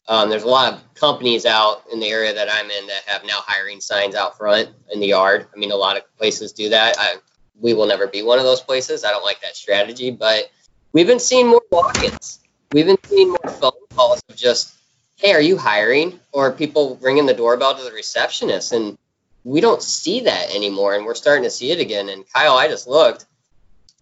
um, 0.07 0.29
there's 0.29 0.43
a 0.43 0.47
lot 0.47 0.73
of 0.73 0.93
companies 0.95 1.45
out 1.45 1.83
in 1.93 1.99
the 1.99 2.09
area 2.09 2.33
that 2.33 2.49
I'm 2.51 2.69
in 2.69 2.87
that 2.87 3.03
have 3.05 3.23
now 3.23 3.39
hiring 3.45 3.79
signs 3.79 4.13
out 4.13 4.35
front 4.35 4.69
in 4.91 4.99
the 4.99 5.07
yard. 5.07 5.47
I 5.55 5.57
mean, 5.57 5.71
a 5.71 5.75
lot 5.75 5.95
of 5.95 6.03
places 6.17 6.51
do 6.51 6.69
that. 6.69 6.95
I, 6.99 7.15
we 7.61 7.73
will 7.73 7.85
never 7.85 8.07
be 8.07 8.21
one 8.21 8.37
of 8.37 8.43
those 8.43 8.59
places. 8.59 9.05
I 9.05 9.11
don't 9.11 9.23
like 9.23 9.39
that 9.41 9.55
strategy, 9.55 10.11
but 10.11 10.51
we've 10.93 11.07
been 11.07 11.19
seeing 11.19 11.47
more 11.47 11.61
walk-ins. 11.71 12.39
We've 12.71 12.85
been 12.85 12.97
seeing 13.05 13.29
more 13.29 13.53
phone 13.59 13.71
calls 13.95 14.21
of 14.29 14.35
just, 14.35 14.73
"Hey, 15.17 15.33
are 15.33 15.41
you 15.41 15.57
hiring?" 15.57 16.19
or 16.31 16.51
people 16.51 16.97
ringing 17.01 17.25
the 17.25 17.33
doorbell 17.33 17.75
to 17.75 17.83
the 17.83 17.91
receptionist, 17.91 18.71
and 18.71 18.97
we 19.43 19.61
don't 19.61 19.81
see 19.81 20.21
that 20.21 20.53
anymore. 20.55 20.95
And 20.95 21.05
we're 21.05 21.15
starting 21.15 21.43
to 21.43 21.49
see 21.49 21.71
it 21.71 21.79
again. 21.79 22.09
And 22.09 22.23
Kyle, 22.31 22.55
I 22.55 22.67
just 22.67 22.87
looked 22.87 23.25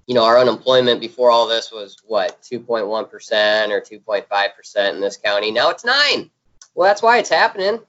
you 0.09 0.15
know, 0.15 0.25
our 0.25 0.39
unemployment 0.39 0.99
before 0.99 1.29
all 1.29 1.47
this 1.47 1.71
was 1.71 1.97
what, 2.07 2.41
2.1% 2.41 3.69
or 3.69 3.79
2.5% 3.79 4.89
in 4.95 5.01
this 5.01 5.17
county. 5.17 5.51
Now 5.51 5.69
it's 5.69 5.85
nine. 5.85 6.31
Well, 6.73 6.87
that's 6.87 7.03
why 7.03 7.19
it's 7.19 7.29
happening. 7.29 7.79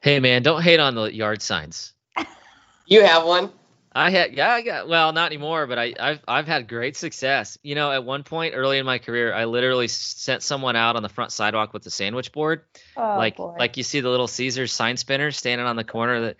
Hey, 0.00 0.18
man, 0.18 0.42
don't 0.42 0.62
hate 0.62 0.80
on 0.80 0.96
the 0.96 1.14
yard 1.14 1.42
signs. 1.42 1.92
you 2.86 3.04
have 3.04 3.24
one? 3.24 3.52
I 3.94 4.10
had, 4.10 4.34
yeah, 4.34 4.50
I 4.50 4.62
got, 4.62 4.88
well, 4.88 5.12
not 5.12 5.26
anymore, 5.26 5.68
but 5.68 5.78
I, 5.78 5.94
I've, 6.00 6.20
I've 6.26 6.46
had 6.48 6.68
great 6.68 6.96
success. 6.96 7.56
You 7.62 7.76
know, 7.76 7.92
at 7.92 8.04
one 8.04 8.24
point 8.24 8.54
early 8.56 8.78
in 8.78 8.86
my 8.86 8.98
career, 8.98 9.32
I 9.32 9.44
literally 9.44 9.86
sent 9.86 10.42
someone 10.42 10.74
out 10.74 10.96
on 10.96 11.04
the 11.04 11.08
front 11.08 11.30
sidewalk 11.30 11.72
with 11.72 11.84
the 11.84 11.90
sandwich 11.90 12.32
board. 12.32 12.62
Oh, 12.96 13.14
like, 13.16 13.36
boy. 13.36 13.54
like 13.56 13.76
you 13.76 13.84
see 13.84 14.00
the 14.00 14.10
little 14.10 14.26
Caesars 14.26 14.72
sign 14.72 14.96
spinners 14.96 15.36
standing 15.36 15.66
on 15.66 15.76
the 15.76 15.84
corner 15.84 16.22
that, 16.22 16.36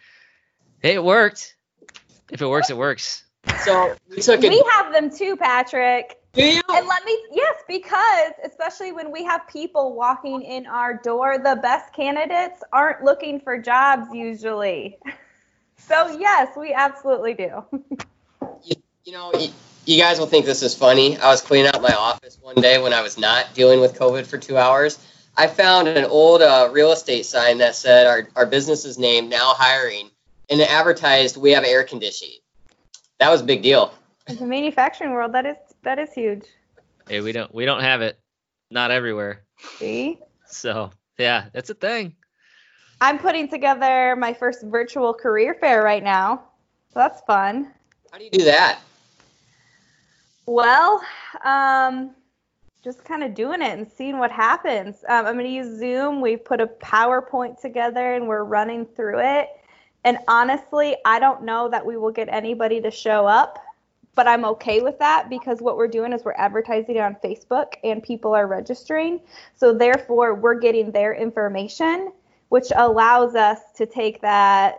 hey, 0.80 0.94
it 0.94 1.04
worked. 1.04 1.56
If 2.32 2.42
it 2.42 2.46
works, 2.46 2.70
it 2.70 2.76
works. 2.76 3.22
So 3.64 3.94
we 4.10 4.20
took 4.20 4.40
We 4.40 4.64
have 4.72 4.92
them 4.92 5.14
too, 5.14 5.36
Patrick. 5.36 6.18
Do 6.32 6.44
you? 6.44 6.60
And 6.70 6.88
let 6.88 7.04
me 7.04 7.16
yes, 7.30 7.54
because 7.68 8.32
especially 8.44 8.90
when 8.90 9.12
we 9.12 9.22
have 9.24 9.42
people 9.46 9.94
walking 9.94 10.42
in 10.42 10.66
our 10.66 10.94
door, 10.94 11.38
the 11.38 11.56
best 11.62 11.92
candidates 11.92 12.62
aren't 12.72 13.04
looking 13.04 13.38
for 13.38 13.58
jobs 13.58 14.08
usually. 14.12 14.98
So 15.86 16.18
yes, 16.18 16.56
we 16.56 16.72
absolutely 16.72 17.34
do. 17.34 17.64
you, 18.62 18.76
you 19.04 19.12
know, 19.12 19.32
you, 19.34 19.48
you 19.86 19.98
guys 19.98 20.18
will 20.18 20.26
think 20.26 20.46
this 20.46 20.62
is 20.62 20.74
funny. 20.74 21.18
I 21.18 21.28
was 21.28 21.40
cleaning 21.40 21.70
out 21.74 21.82
my 21.82 21.94
office 21.94 22.38
one 22.40 22.56
day 22.56 22.80
when 22.82 22.92
I 22.92 23.02
was 23.02 23.18
not 23.18 23.54
dealing 23.54 23.80
with 23.80 23.98
COVID 23.98 24.26
for 24.26 24.38
two 24.38 24.56
hours. 24.56 24.98
I 25.36 25.46
found 25.46 25.88
an 25.88 26.04
old 26.04 26.42
uh, 26.42 26.70
real 26.72 26.92
estate 26.92 27.26
sign 27.26 27.58
that 27.58 27.74
said 27.74 28.06
our, 28.06 28.28
our 28.36 28.46
business 28.46 28.84
is 28.84 28.98
named 28.98 29.30
Now 29.30 29.54
Hiring, 29.54 30.10
and 30.48 30.60
it 30.60 30.70
advertised 30.70 31.36
we 31.36 31.50
have 31.50 31.64
air 31.64 31.82
conditioning 31.84 32.38
that 33.18 33.30
was 33.30 33.40
a 33.40 33.44
big 33.44 33.62
deal. 33.62 33.94
In 34.26 34.36
the 34.36 34.46
manufacturing 34.46 35.12
world, 35.12 35.32
that 35.32 35.46
is 35.46 35.56
that 35.82 35.98
is 35.98 36.12
huge. 36.12 36.44
Hey, 37.08 37.20
we 37.20 37.32
don't 37.32 37.54
we 37.54 37.64
don't 37.64 37.80
have 37.80 38.02
it, 38.02 38.18
not 38.70 38.90
everywhere. 38.90 39.42
See. 39.78 40.18
So 40.46 40.90
yeah, 41.18 41.46
that's 41.52 41.70
a 41.70 41.74
thing. 41.74 42.16
I'm 43.04 43.18
putting 43.18 43.48
together 43.48 44.16
my 44.16 44.32
first 44.32 44.62
virtual 44.62 45.12
career 45.12 45.52
fair 45.52 45.82
right 45.82 46.02
now. 46.02 46.44
So 46.90 47.00
that's 47.00 47.20
fun. 47.26 47.70
How 48.10 48.16
do 48.16 48.24
you 48.24 48.30
do 48.30 48.44
that? 48.44 48.80
Well, 50.46 51.04
um, 51.44 52.12
just 52.82 53.04
kind 53.04 53.22
of 53.22 53.34
doing 53.34 53.60
it 53.60 53.78
and 53.78 53.86
seeing 53.86 54.16
what 54.16 54.30
happens. 54.30 55.04
Um, 55.06 55.26
I'm 55.26 55.34
going 55.34 55.44
to 55.44 55.50
use 55.50 55.78
Zoom. 55.78 56.22
We 56.22 56.38
put 56.38 56.62
a 56.62 56.66
PowerPoint 56.66 57.60
together 57.60 58.14
and 58.14 58.26
we're 58.26 58.44
running 58.44 58.86
through 58.86 59.18
it. 59.18 59.50
And 60.04 60.16
honestly, 60.26 60.96
I 61.04 61.18
don't 61.18 61.42
know 61.42 61.68
that 61.68 61.84
we 61.84 61.98
will 61.98 62.10
get 62.10 62.30
anybody 62.30 62.80
to 62.80 62.90
show 62.90 63.26
up, 63.26 63.58
but 64.14 64.26
I'm 64.26 64.46
okay 64.46 64.80
with 64.80 64.98
that 65.00 65.28
because 65.28 65.60
what 65.60 65.76
we're 65.76 65.88
doing 65.88 66.14
is 66.14 66.24
we're 66.24 66.32
advertising 66.38 66.98
on 67.00 67.16
Facebook 67.22 67.74
and 67.84 68.02
people 68.02 68.34
are 68.34 68.46
registering. 68.46 69.20
So 69.54 69.74
therefore, 69.74 70.32
we're 70.32 70.58
getting 70.58 70.90
their 70.90 71.12
information, 71.12 72.10
which 72.54 72.70
allows 72.76 73.34
us 73.34 73.58
to 73.74 73.84
take 73.84 74.20
that 74.20 74.76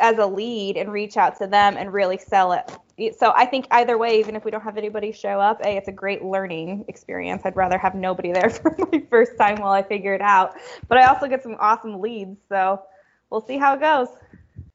as 0.00 0.18
a 0.18 0.26
lead 0.26 0.76
and 0.76 0.90
reach 0.90 1.16
out 1.16 1.38
to 1.38 1.46
them 1.46 1.76
and 1.76 1.92
really 1.92 2.18
sell 2.18 2.50
it. 2.50 3.16
So 3.16 3.32
I 3.36 3.46
think 3.46 3.68
either 3.70 3.96
way, 3.96 4.18
even 4.18 4.34
if 4.34 4.44
we 4.44 4.50
don't 4.50 4.64
have 4.64 4.76
anybody 4.76 5.12
show 5.12 5.38
up, 5.38 5.60
a 5.64 5.76
it's 5.76 5.86
a 5.86 5.92
great 5.92 6.24
learning 6.24 6.84
experience. 6.88 7.42
I'd 7.44 7.54
rather 7.54 7.78
have 7.78 7.94
nobody 7.94 8.32
there 8.32 8.50
for 8.50 8.74
my 8.90 9.00
first 9.08 9.38
time 9.38 9.60
while 9.60 9.70
I 9.70 9.84
figure 9.84 10.12
it 10.12 10.20
out. 10.22 10.56
But 10.88 10.98
I 10.98 11.06
also 11.06 11.28
get 11.28 11.44
some 11.44 11.56
awesome 11.60 12.00
leads, 12.00 12.40
so 12.48 12.82
we'll 13.30 13.46
see 13.46 13.58
how 13.58 13.74
it 13.74 13.80
goes. 13.80 14.08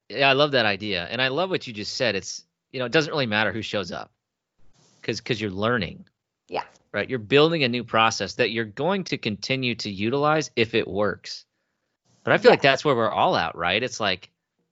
Yeah, 0.07 0.29
I 0.29 0.33
love 0.33 0.51
that 0.51 0.65
idea, 0.65 1.09
and 1.11 1.21
I 1.21 1.27
love 1.27 1.49
what 1.49 1.67
you 1.67 1.73
just 1.73 1.97
said. 1.97 2.15
It's 2.15 2.41
you 2.71 2.79
know 2.79 2.85
it 2.85 2.93
doesn't 2.93 3.11
really 3.11 3.25
matter 3.25 3.51
who 3.51 3.61
shows 3.61 3.91
up, 3.91 4.11
because 5.01 5.19
because 5.19 5.41
you're 5.41 5.51
learning. 5.51 6.05
Yeah. 6.47 6.63
Right. 6.93 7.09
You're 7.09 7.19
building 7.19 7.65
a 7.65 7.67
new 7.67 7.83
process 7.83 8.35
that 8.35 8.51
you're 8.51 8.63
going 8.63 9.03
to 9.03 9.17
continue 9.17 9.75
to 9.75 9.91
utilize 9.91 10.51
if 10.55 10.73
it 10.73 10.87
works. 10.87 11.43
But 12.27 12.33
I 12.33 12.39
feel 12.39 12.49
yeah. 12.49 12.53
like 12.55 12.61
that's 12.61 12.83
where 12.83 12.93
we're 12.93 13.09
all 13.09 13.37
at, 13.37 13.55
right? 13.55 13.81
It's 13.81 14.01
like 14.01 14.29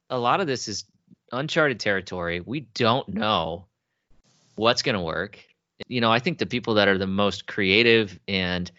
a 0.10 0.20
lot 0.20 0.42
of 0.42 0.48
this 0.48 0.68
is 0.68 0.84
uncharted 1.32 1.80
territory. 1.80 2.42
We 2.42 2.60
don't 2.60 3.08
know 3.08 3.68
what's 4.56 4.82
going 4.82 4.96
to 4.98 5.02
work. 5.02 5.40
You 5.88 6.02
know, 6.02 6.12
I 6.12 6.20
think 6.20 6.38
the 6.38 6.48
people 6.48 6.74
that 6.74 6.90
are 6.90 6.98
the 6.98 7.08
most 7.08 7.48
creative 7.48 8.20
and 8.28 8.70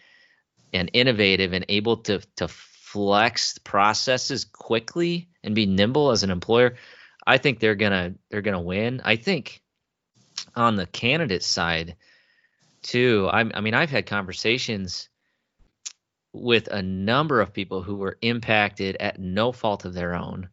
and 0.73 0.91
innovative 0.93 1.53
and 1.53 1.65
able 1.69 1.97
to 2.03 2.19
to 2.35 2.47
flex 2.47 3.57
processes 3.57 4.45
quickly 4.45 5.27
and 5.43 5.55
be 5.55 5.65
nimble 5.65 6.11
as 6.11 6.21
an 6.21 6.29
employer, 6.29 6.75
I 7.25 7.39
think 7.39 7.59
they're 7.59 7.73
gonna 7.73 8.13
they're 8.29 8.43
gonna 8.43 8.61
win. 8.61 9.01
I 9.03 9.15
think 9.15 9.63
on 10.55 10.75
the 10.75 10.85
candidate 10.85 11.41
side 11.41 11.95
too. 12.83 13.27
I, 13.33 13.39
I 13.39 13.61
mean, 13.61 13.73
I've 13.73 13.89
had 13.89 14.05
conversations 14.05 15.09
with 16.41 16.67
a 16.67 16.81
number 16.81 17.41
of 17.41 17.53
people 17.53 17.83
who 17.83 17.95
were 17.95 18.17
impacted 18.21 18.97
at 18.99 19.19
no 19.19 19.51
fault 19.51 19.85
of 19.85 19.93
their 19.93 20.15
own. 20.15 20.49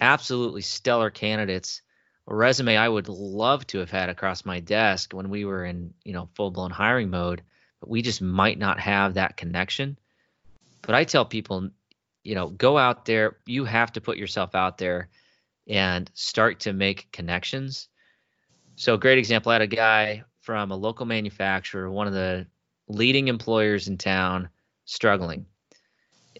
Absolutely 0.00 0.62
stellar 0.62 1.10
candidates. 1.10 1.82
A 2.26 2.34
resume 2.34 2.76
I 2.76 2.88
would 2.88 3.08
love 3.08 3.66
to 3.68 3.78
have 3.78 3.90
had 3.90 4.10
across 4.10 4.44
my 4.44 4.60
desk 4.60 5.12
when 5.12 5.30
we 5.30 5.44
were 5.44 5.64
in, 5.64 5.94
you 6.04 6.12
know, 6.12 6.28
full 6.34 6.50
blown 6.50 6.70
hiring 6.70 7.10
mode, 7.10 7.42
but 7.80 7.88
we 7.88 8.02
just 8.02 8.20
might 8.20 8.58
not 8.58 8.80
have 8.80 9.14
that 9.14 9.36
connection. 9.36 9.98
But 10.82 10.94
I 10.94 11.04
tell 11.04 11.24
people 11.24 11.70
you 12.28 12.34
know, 12.34 12.48
go 12.48 12.76
out 12.76 13.06
there. 13.06 13.38
You 13.46 13.64
have 13.64 13.92
to 13.92 14.02
put 14.02 14.18
yourself 14.18 14.54
out 14.54 14.76
there 14.76 15.08
and 15.66 16.10
start 16.12 16.60
to 16.60 16.74
make 16.74 17.10
connections. 17.10 17.88
So, 18.76 18.98
great 18.98 19.16
example. 19.16 19.50
I 19.50 19.54
had 19.54 19.62
a 19.62 19.66
guy 19.66 20.24
from 20.42 20.70
a 20.70 20.76
local 20.76 21.06
manufacturer, 21.06 21.90
one 21.90 22.06
of 22.06 22.12
the 22.12 22.46
leading 22.86 23.28
employers 23.28 23.88
in 23.88 23.96
town, 23.96 24.50
struggling. 24.88 25.46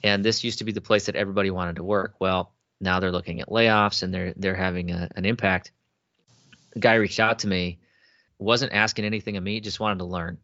And 0.03 0.25
this 0.25 0.45
used 0.45 0.59
to 0.59 0.65
be 0.65 0.73
the 0.73 0.81
place 0.81 1.07
that 1.07 1.17
everybody 1.17 1.51
wanted 1.51 1.77
to 1.77 1.85
work. 1.85 2.15
Well, 2.21 2.53
now 2.81 3.01
they're 3.01 3.13
looking 3.13 3.41
at 3.41 3.49
layoffs 3.49 4.03
and 4.03 4.15
they're 4.15 4.33
they're 4.37 4.55
having 4.55 4.91
a, 4.91 5.09
an 5.17 5.25
impact. 5.25 5.73
The 6.75 6.81
guy 6.81 6.95
reached 6.95 7.21
out 7.21 7.41
to 7.41 7.49
me, 7.49 7.79
wasn't 8.39 8.73
asking 8.73 9.05
anything 9.05 9.37
of 9.37 9.43
me, 9.43 9.61
just 9.61 9.81
wanted 9.81 9.99
to 9.99 10.05
learn. 10.05 10.39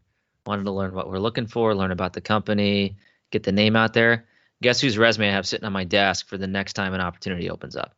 Wanted 0.47 0.65
to 0.65 0.73
learn 0.73 0.95
what 0.95 1.09
we're 1.09 1.19
looking 1.19 1.47
for, 1.47 1.75
learn 1.75 1.93
about 1.93 2.13
the 2.13 2.21
company, 2.21 2.97
get 3.31 3.45
the 3.45 3.53
name 3.53 3.77
out 3.77 3.93
there 3.95 4.27
guess 4.65 4.81
whose 4.81 4.97
resume 4.97 5.29
I 5.29 5.33
have 5.33 5.47
sitting 5.47 5.67
on 5.67 5.73
my 5.73 5.85
desk 5.85 6.27
for 6.27 6.39
the 6.39 6.47
next 6.47 6.73
time 6.73 6.95
an 6.95 7.01
opportunity 7.01 7.51
opens 7.51 7.77
up. 7.77 7.95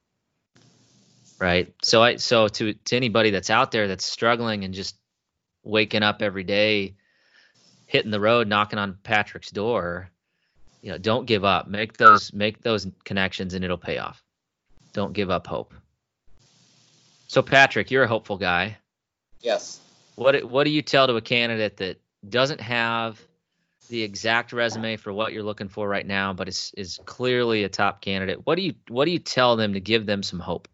Right. 1.38 1.72
So 1.82 2.02
I 2.02 2.16
so 2.16 2.48
to 2.48 2.72
to 2.72 2.96
anybody 2.96 3.30
that's 3.30 3.50
out 3.50 3.70
there 3.70 3.88
that's 3.88 4.04
struggling 4.04 4.64
and 4.64 4.74
just 4.74 4.96
waking 5.62 6.02
up 6.02 6.22
every 6.22 6.44
day, 6.44 6.96
hitting 7.86 8.10
the 8.10 8.20
road, 8.20 8.48
knocking 8.48 8.78
on 8.78 8.98
Patrick's 9.02 9.50
door, 9.50 10.10
you 10.82 10.90
know, 10.92 10.98
don't 10.98 11.26
give 11.26 11.44
up. 11.44 11.68
Make 11.68 11.96
those 11.96 12.32
make 12.32 12.62
those 12.62 12.86
connections 13.04 13.54
and 13.54 13.64
it'll 13.64 13.78
pay 13.78 13.98
off. 13.98 14.22
Don't 14.92 15.12
give 15.12 15.30
up 15.30 15.46
hope. 15.46 15.74
So 17.28 17.42
Patrick, 17.42 17.90
you're 17.90 18.04
a 18.04 18.08
hopeful 18.08 18.36
guy. 18.36 18.76
Yes. 19.40 19.80
What 20.14 20.44
what 20.44 20.64
do 20.64 20.70
you 20.70 20.82
tell 20.82 21.06
to 21.06 21.16
a 21.16 21.20
candidate 21.20 21.78
that 21.78 22.00
doesn't 22.28 22.60
have 22.60 23.20
the 23.88 24.02
exact 24.02 24.52
resume 24.52 24.96
for 24.96 25.12
what 25.12 25.32
you're 25.32 25.42
looking 25.42 25.68
for 25.68 25.88
right 25.88 26.06
now, 26.06 26.32
but 26.32 26.48
is 26.48 26.72
is 26.76 26.98
clearly 27.04 27.64
a 27.64 27.68
top 27.68 28.00
candidate. 28.00 28.46
What 28.46 28.56
do 28.56 28.62
you 28.62 28.74
what 28.88 29.04
do 29.04 29.10
you 29.10 29.18
tell 29.18 29.56
them 29.56 29.74
to 29.74 29.80
give 29.80 30.06
them 30.06 30.22
some 30.22 30.40
hope? 30.40 30.68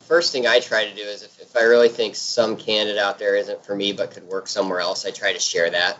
First 0.00 0.32
thing 0.32 0.46
I 0.46 0.58
try 0.60 0.86
to 0.86 0.94
do 0.94 1.02
is 1.02 1.22
if, 1.22 1.40
if 1.40 1.56
I 1.56 1.62
really 1.62 1.88
think 1.88 2.16
some 2.16 2.56
candidate 2.56 2.98
out 2.98 3.18
there 3.18 3.36
isn't 3.36 3.64
for 3.64 3.76
me 3.76 3.92
but 3.92 4.10
could 4.10 4.24
work 4.24 4.48
somewhere 4.48 4.80
else, 4.80 5.06
I 5.06 5.12
try 5.12 5.32
to 5.32 5.38
share 5.38 5.70
that. 5.70 5.98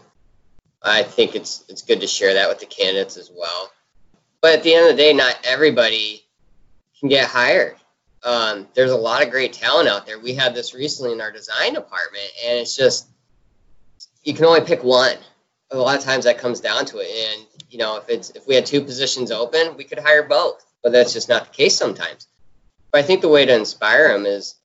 I 0.83 1.03
think 1.03 1.35
it's 1.35 1.65
it's 1.69 1.83
good 1.83 2.01
to 2.01 2.07
share 2.07 2.35
that 2.35 2.49
with 2.49 2.61
the 2.61 2.67
candidates 2.67 3.17
as 3.17 3.31
well. 3.35 3.71
But 4.41 4.55
at 4.55 4.63
the 4.63 4.75
end 4.75 4.91
of 4.91 4.97
the 4.97 5.03
day, 5.03 5.13
not 5.13 5.39
everybody 5.45 6.25
can 6.99 7.09
get 7.09 7.29
hired. 7.29 7.77
Um, 8.23 8.69
there's 8.75 8.91
a 8.91 8.97
lot 8.97 9.23
of 9.23 9.31
great 9.31 9.53
talent 9.53 9.89
out 9.89 10.07
there. 10.07 10.19
We 10.19 10.35
had 10.35 10.55
this 10.55 10.75
recently 10.75 11.13
in 11.13 11.21
our 11.21 11.33
design 11.33 11.75
department, 11.75 12.31
and 12.45 12.59
it's 12.59 12.77
just 12.77 13.09
you 14.23 14.35
can 14.35 14.45
only 14.45 14.63
pick 14.63 14.83
one. 14.83 15.17
A 15.71 15.77
lot 15.77 15.97
of 15.97 16.05
times 16.05 16.25
that 16.25 16.39
comes 16.39 16.61
down 16.61 16.85
to 16.87 16.99
it. 16.99 17.09
And 17.09 17.47
you 17.71 17.79
know, 17.79 17.97
if 17.97 18.09
it's 18.09 18.31
if 18.31 18.47
we 18.47 18.55
had 18.55 18.67
two 18.67 18.83
positions 18.83 19.31
open, 19.31 19.77
we 19.77 19.85
could 19.85 19.99
hire 19.99 20.23
both, 20.23 20.65
but 20.83 20.93
that's 20.93 21.13
just 21.13 21.29
not 21.29 21.45
the 21.45 21.57
case 21.57 21.77
sometimes. 21.77 22.27
But 22.91 22.99
I 22.99 23.03
think 23.03 23.21
the 23.21 23.29
way 23.29 23.47
to 23.47 23.55
inspire 23.55 24.09
them 24.09 24.27
is, 24.27 24.57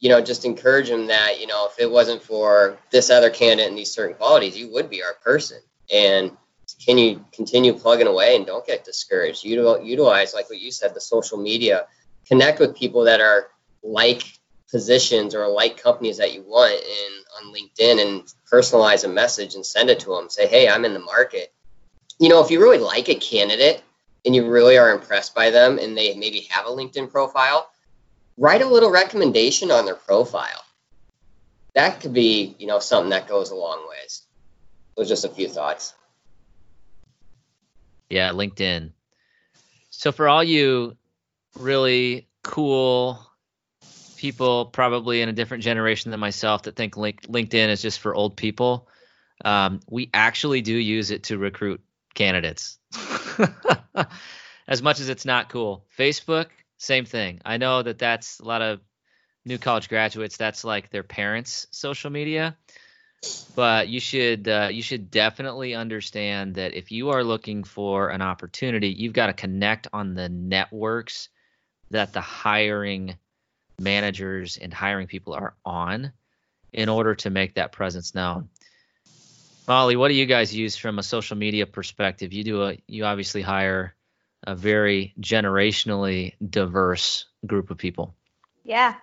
you 0.00 0.08
know, 0.08 0.20
just 0.20 0.44
encourage 0.44 0.88
them 0.88 1.06
that 1.06 1.40
you 1.40 1.46
know 1.46 1.68
if 1.70 1.78
it 1.78 1.90
wasn't 1.90 2.22
for 2.22 2.78
this 2.90 3.10
other 3.10 3.30
candidate 3.30 3.68
and 3.68 3.78
these 3.78 3.92
certain 3.92 4.14
qualities, 4.14 4.56
you 4.56 4.72
would 4.72 4.90
be 4.90 5.02
our 5.02 5.14
person. 5.14 5.58
And 5.92 6.36
can 6.84 6.98
you 6.98 7.24
continue 7.32 7.72
plugging 7.72 8.06
away 8.06 8.36
and 8.36 8.46
don't 8.46 8.66
get 8.66 8.84
discouraged? 8.84 9.44
Utilize, 9.44 10.34
like 10.34 10.50
what 10.50 10.60
you 10.60 10.70
said, 10.70 10.94
the 10.94 11.00
social 11.00 11.38
media. 11.38 11.86
Connect 12.26 12.60
with 12.60 12.76
people 12.76 13.04
that 13.04 13.20
are 13.20 13.48
like 13.82 14.22
positions 14.70 15.34
or 15.34 15.48
like 15.48 15.82
companies 15.82 16.18
that 16.18 16.34
you 16.34 16.42
want 16.42 16.74
in 16.74 17.46
on 17.48 17.54
LinkedIn 17.54 18.06
and 18.06 18.32
personalize 18.50 19.04
a 19.04 19.08
message 19.08 19.54
and 19.54 19.64
send 19.64 19.88
it 19.90 20.00
to 20.00 20.14
them. 20.14 20.28
Say, 20.28 20.46
hey, 20.46 20.68
I'm 20.68 20.84
in 20.84 20.92
the 20.92 21.00
market. 21.00 21.52
You 22.18 22.28
know, 22.28 22.44
if 22.44 22.50
you 22.50 22.60
really 22.60 22.78
like 22.78 23.08
a 23.08 23.14
candidate 23.14 23.82
and 24.26 24.34
you 24.34 24.48
really 24.48 24.76
are 24.76 24.90
impressed 24.90 25.34
by 25.34 25.50
them 25.50 25.78
and 25.78 25.96
they 25.96 26.14
maybe 26.14 26.48
have 26.50 26.66
a 26.66 26.70
LinkedIn 26.70 27.10
profile, 27.10 27.70
write 28.38 28.62
a 28.62 28.66
little 28.66 28.90
recommendation 28.90 29.70
on 29.70 29.84
their 29.84 29.96
profile. 29.96 30.64
That 31.74 32.00
could 32.00 32.14
be, 32.14 32.56
you 32.58 32.66
know, 32.66 32.78
something 32.78 33.10
that 33.10 33.28
goes 33.28 33.50
a 33.50 33.54
long 33.54 33.86
ways. 33.88 34.22
Those 34.96 35.08
just 35.08 35.24
a 35.24 35.28
few 35.28 35.48
thoughts. 35.48 35.92
Yeah, 38.08 38.30
LinkedIn. 38.30 38.92
So 39.90 40.12
for 40.12 40.28
all 40.28 40.42
you 40.42 40.96
really 41.58 42.28
cool 42.42 43.20
people 44.16 44.66
probably 44.66 45.22
in 45.22 45.28
a 45.28 45.32
different 45.32 45.62
generation 45.62 46.10
than 46.10 46.20
myself 46.20 46.64
that 46.64 46.74
think 46.74 46.96
link, 46.96 47.22
LinkedIn 47.22 47.68
is 47.68 47.82
just 47.82 48.00
for 48.00 48.14
old 48.14 48.36
people, 48.36 48.88
um, 49.44 49.80
we 49.88 50.10
actually 50.12 50.60
do 50.60 50.74
use 50.74 51.10
it 51.10 51.24
to 51.24 51.38
recruit 51.38 51.80
candidates. 52.14 52.78
as 54.68 54.82
much 54.82 55.00
as 55.00 55.08
it's 55.08 55.24
not 55.24 55.48
cool. 55.48 55.84
Facebook, 55.96 56.46
same 56.78 57.04
thing. 57.04 57.40
I 57.44 57.58
know 57.58 57.82
that 57.82 57.98
that's 57.98 58.40
a 58.40 58.44
lot 58.44 58.62
of 58.62 58.80
new 59.44 59.58
college 59.58 59.88
graduates. 59.88 60.36
That's 60.36 60.64
like 60.64 60.90
their 60.90 61.02
parents' 61.02 61.66
social 61.70 62.10
media, 62.10 62.56
but 63.54 63.88
you 63.88 64.00
should 64.00 64.48
uh, 64.48 64.68
you 64.70 64.82
should 64.82 65.10
definitely 65.10 65.74
understand 65.74 66.54
that 66.54 66.74
if 66.74 66.90
you 66.90 67.10
are 67.10 67.24
looking 67.24 67.64
for 67.64 68.08
an 68.10 68.22
opportunity, 68.22 68.88
you've 68.88 69.12
got 69.12 69.26
to 69.26 69.32
connect 69.32 69.88
on 69.92 70.14
the 70.14 70.28
networks 70.28 71.28
that 71.90 72.12
the 72.12 72.20
hiring 72.20 73.16
managers 73.80 74.56
and 74.56 74.72
hiring 74.72 75.06
people 75.06 75.34
are 75.34 75.54
on 75.64 76.12
in 76.72 76.88
order 76.88 77.14
to 77.14 77.30
make 77.30 77.54
that 77.54 77.72
presence 77.72 78.14
known. 78.14 78.48
Molly, 79.66 79.96
what 79.96 80.08
do 80.08 80.14
you 80.14 80.26
guys 80.26 80.54
use 80.54 80.76
from 80.76 80.98
a 80.98 81.02
social 81.02 81.36
media 81.36 81.66
perspective? 81.66 82.32
You 82.32 82.44
do 82.44 82.62
a 82.64 82.78
you 82.86 83.04
obviously 83.04 83.42
hire 83.42 83.94
a 84.46 84.54
very 84.54 85.14
generationally 85.20 86.34
diverse 86.50 87.26
group 87.46 87.70
of 87.70 87.78
people. 87.78 88.14
Yeah, 88.64 88.94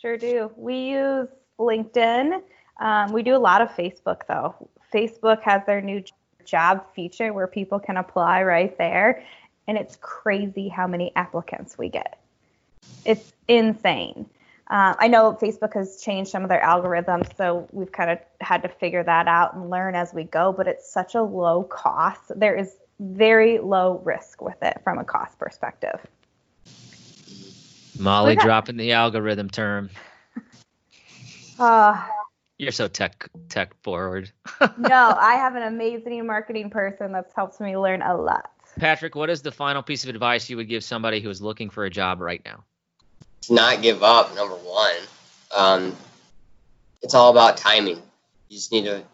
sure 0.00 0.16
do. 0.16 0.50
We 0.56 0.90
use 0.90 1.28
LinkedIn. 1.58 2.42
Um, 2.80 3.12
we 3.12 3.22
do 3.22 3.36
a 3.36 3.38
lot 3.38 3.62
of 3.62 3.68
Facebook 3.70 4.22
though. 4.28 4.54
Facebook 4.92 5.42
has 5.42 5.62
their 5.66 5.80
new 5.80 6.02
job 6.44 6.84
feature 6.94 7.32
where 7.32 7.46
people 7.46 7.78
can 7.78 7.96
apply 7.96 8.42
right 8.42 8.76
there, 8.78 9.22
and 9.66 9.78
it's 9.78 9.96
crazy 10.00 10.68
how 10.68 10.86
many 10.86 11.14
applicants 11.16 11.78
we 11.78 11.88
get. 11.88 12.18
It's 13.04 13.32
insane. 13.48 14.26
Uh, 14.68 14.94
I 14.98 15.08
know 15.08 15.36
Facebook 15.40 15.74
has 15.74 16.00
changed 16.00 16.30
some 16.30 16.42
of 16.42 16.48
their 16.48 16.62
algorithms, 16.62 17.36
so 17.36 17.68
we've 17.72 17.92
kind 17.92 18.10
of 18.10 18.18
had 18.40 18.62
to 18.62 18.68
figure 18.68 19.02
that 19.02 19.28
out 19.28 19.54
and 19.54 19.68
learn 19.70 19.94
as 19.94 20.14
we 20.14 20.24
go. 20.24 20.52
But 20.52 20.66
it's 20.66 20.90
such 20.90 21.14
a 21.14 21.22
low 21.22 21.62
cost. 21.62 22.22
There 22.34 22.56
is 22.56 22.74
very 23.02 23.58
low 23.58 24.00
risk 24.04 24.40
with 24.40 24.56
it 24.62 24.80
from 24.84 24.98
a 24.98 25.04
cost 25.04 25.38
perspective. 25.38 26.00
Molly 27.98 28.36
dropping 28.36 28.76
the 28.76 28.92
algorithm 28.92 29.50
term. 29.50 29.90
Uh, 31.58 32.02
You're 32.58 32.72
so 32.72 32.88
tech 32.88 33.28
tech 33.48 33.74
forward. 33.82 34.30
no, 34.78 35.16
I 35.18 35.34
have 35.34 35.54
an 35.54 35.62
amazing 35.62 36.26
marketing 36.26 36.70
person 36.70 37.12
that's 37.12 37.34
helped 37.34 37.60
me 37.60 37.76
learn 37.76 38.02
a 38.02 38.16
lot. 38.16 38.50
Patrick, 38.78 39.14
what 39.14 39.28
is 39.28 39.42
the 39.42 39.52
final 39.52 39.82
piece 39.82 40.04
of 40.04 40.10
advice 40.10 40.48
you 40.48 40.56
would 40.56 40.68
give 40.68 40.82
somebody 40.82 41.20
who 41.20 41.28
is 41.28 41.42
looking 41.42 41.68
for 41.68 41.84
a 41.84 41.90
job 41.90 42.20
right 42.20 42.40
now? 42.44 42.64
to 43.42 43.54
not 43.54 43.82
give 43.82 44.02
up. 44.02 44.34
Number 44.34 44.54
one, 44.54 44.96
um, 45.54 45.96
it's 47.02 47.14
all 47.14 47.30
about 47.30 47.56
timing. 47.56 47.96
You 48.48 48.56
just 48.56 48.72
need 48.72 48.84
to, 48.84 49.04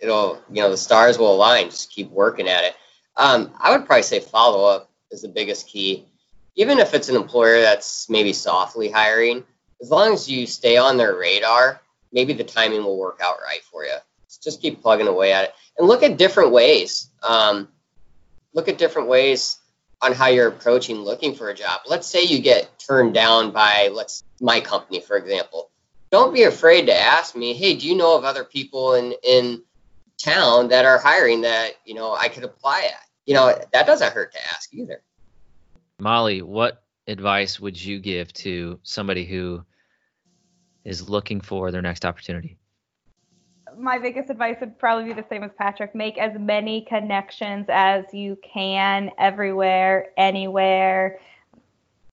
it'll, 0.00 0.42
you 0.50 0.62
know, 0.62 0.70
the 0.70 0.76
stars 0.76 1.18
will 1.18 1.34
align. 1.34 1.66
Just 1.66 1.90
keep 1.90 2.10
working 2.10 2.48
at 2.48 2.64
it. 2.64 2.76
Um, 3.18 3.52
I 3.58 3.76
would 3.76 3.84
probably 3.84 4.04
say 4.04 4.20
follow 4.20 4.64
up 4.64 4.90
is 5.10 5.22
the 5.22 5.28
biggest 5.28 5.66
key. 5.66 6.06
Even 6.54 6.78
if 6.78 6.94
it's 6.94 7.08
an 7.08 7.16
employer 7.16 7.60
that's 7.60 8.08
maybe 8.08 8.32
softly 8.32 8.90
hiring, 8.90 9.44
as 9.82 9.90
long 9.90 10.12
as 10.12 10.28
you 10.30 10.46
stay 10.46 10.76
on 10.76 10.96
their 10.96 11.16
radar, 11.16 11.80
maybe 12.12 12.32
the 12.32 12.44
timing 12.44 12.84
will 12.84 12.98
work 12.98 13.20
out 13.22 13.36
right 13.44 13.62
for 13.70 13.84
you. 13.84 13.94
Just 14.42 14.62
keep 14.62 14.80
plugging 14.80 15.08
away 15.08 15.32
at 15.32 15.44
it 15.44 15.54
and 15.76 15.88
look 15.88 16.02
at 16.02 16.16
different 16.16 16.52
ways. 16.52 17.10
Um, 17.22 17.68
look 18.54 18.68
at 18.68 18.78
different 18.78 19.08
ways 19.08 19.58
on 20.00 20.12
how 20.12 20.28
you're 20.28 20.48
approaching 20.48 20.98
looking 20.98 21.34
for 21.34 21.48
a 21.48 21.54
job. 21.54 21.80
Let's 21.88 22.06
say 22.06 22.22
you 22.22 22.40
get 22.40 22.78
turned 22.78 23.14
down 23.14 23.50
by 23.50 23.90
let's 23.92 24.22
my 24.40 24.60
company 24.60 25.00
for 25.00 25.16
example. 25.16 25.70
Don't 26.10 26.32
be 26.32 26.44
afraid 26.44 26.86
to 26.86 26.96
ask 26.96 27.34
me, 27.34 27.52
"Hey, 27.52 27.74
do 27.74 27.86
you 27.86 27.96
know 27.96 28.16
of 28.16 28.24
other 28.24 28.44
people 28.44 28.94
in 28.94 29.12
in 29.22 29.62
town 30.18 30.68
that 30.68 30.84
are 30.84 30.98
hiring 30.98 31.42
that, 31.42 31.74
you 31.84 31.94
know, 31.94 32.14
I 32.14 32.28
could 32.28 32.44
apply 32.44 32.82
at?" 32.82 33.07
You 33.28 33.34
know, 33.34 33.54
that 33.72 33.86
doesn't 33.86 34.12
hurt 34.12 34.32
to 34.32 34.38
ask 34.54 34.72
either. 34.72 35.02
Molly, 36.00 36.40
what 36.40 36.82
advice 37.06 37.60
would 37.60 37.80
you 37.80 38.00
give 38.00 38.32
to 38.32 38.80
somebody 38.82 39.26
who 39.26 39.62
is 40.84 41.10
looking 41.10 41.40
for 41.40 41.70
their 41.70 41.82
next 41.82 42.06
opportunity? 42.06 42.56
my 43.78 43.98
biggest 43.98 44.28
advice 44.28 44.56
would 44.60 44.78
probably 44.78 45.04
be 45.04 45.12
the 45.12 45.26
same 45.28 45.42
as 45.44 45.52
Patrick. 45.56 45.94
Make 45.94 46.18
as 46.18 46.38
many 46.38 46.80
connections 46.82 47.66
as 47.68 48.04
you 48.12 48.36
can 48.42 49.10
everywhere, 49.18 50.08
anywhere. 50.16 51.20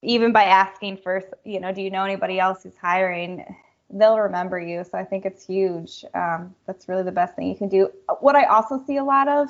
Even 0.02 0.32
by 0.32 0.44
asking 0.44 0.98
first, 0.98 1.26
you 1.44 1.58
know, 1.58 1.72
do 1.72 1.82
you 1.82 1.90
know 1.90 2.04
anybody 2.04 2.38
else 2.38 2.62
who's 2.62 2.76
hiring? 2.76 3.44
They'll 3.90 4.18
remember 4.18 4.60
you. 4.60 4.84
So 4.84 4.98
I 4.98 5.04
think 5.04 5.24
it's 5.24 5.44
huge. 5.44 6.04
Um, 6.14 6.54
that's 6.66 6.88
really 6.88 7.02
the 7.02 7.12
best 7.12 7.34
thing 7.34 7.48
you 7.48 7.56
can 7.56 7.68
do. 7.68 7.90
What 8.20 8.36
I 8.36 8.44
also 8.44 8.82
see 8.86 8.98
a 8.98 9.04
lot 9.04 9.26
of, 9.26 9.48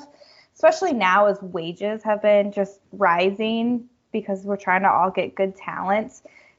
especially 0.57 0.91
now 0.91 1.27
as 1.27 1.39
wages 1.43 2.01
have 2.01 2.19
been 2.19 2.51
just 2.51 2.79
rising 2.91 3.87
because 4.11 4.43
we're 4.43 4.57
trying 4.57 4.81
to 4.81 4.89
all 4.89 5.11
get 5.11 5.35
good 5.35 5.55
talent. 5.55 6.11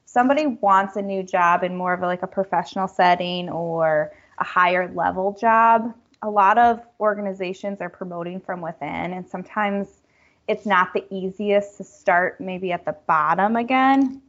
Somebody 0.06 0.46
wants 0.46 0.94
a 0.94 1.02
new 1.02 1.24
job 1.24 1.64
in 1.64 1.74
more 1.74 1.94
of 1.94 2.02
a, 2.02 2.06
like 2.06 2.22
a 2.22 2.28
professional 2.28 2.86
setting 2.86 3.48
or 3.48 4.12
a 4.38 4.44
higher 4.44 4.88
level 4.94 5.36
job, 5.40 5.92
a 6.22 6.30
lot 6.30 6.58
of 6.58 6.80
organizations 7.00 7.80
are 7.80 7.88
promoting 7.88 8.38
from 8.38 8.60
within, 8.60 9.12
and 9.14 9.28
sometimes 9.28 9.88
it's 10.46 10.64
not 10.64 10.94
the 10.94 11.04
easiest 11.12 11.76
to 11.78 11.84
start 11.84 12.40
maybe 12.40 12.70
at 12.70 12.84
the 12.84 12.94
bottom 13.08 13.56
again. 13.56 14.22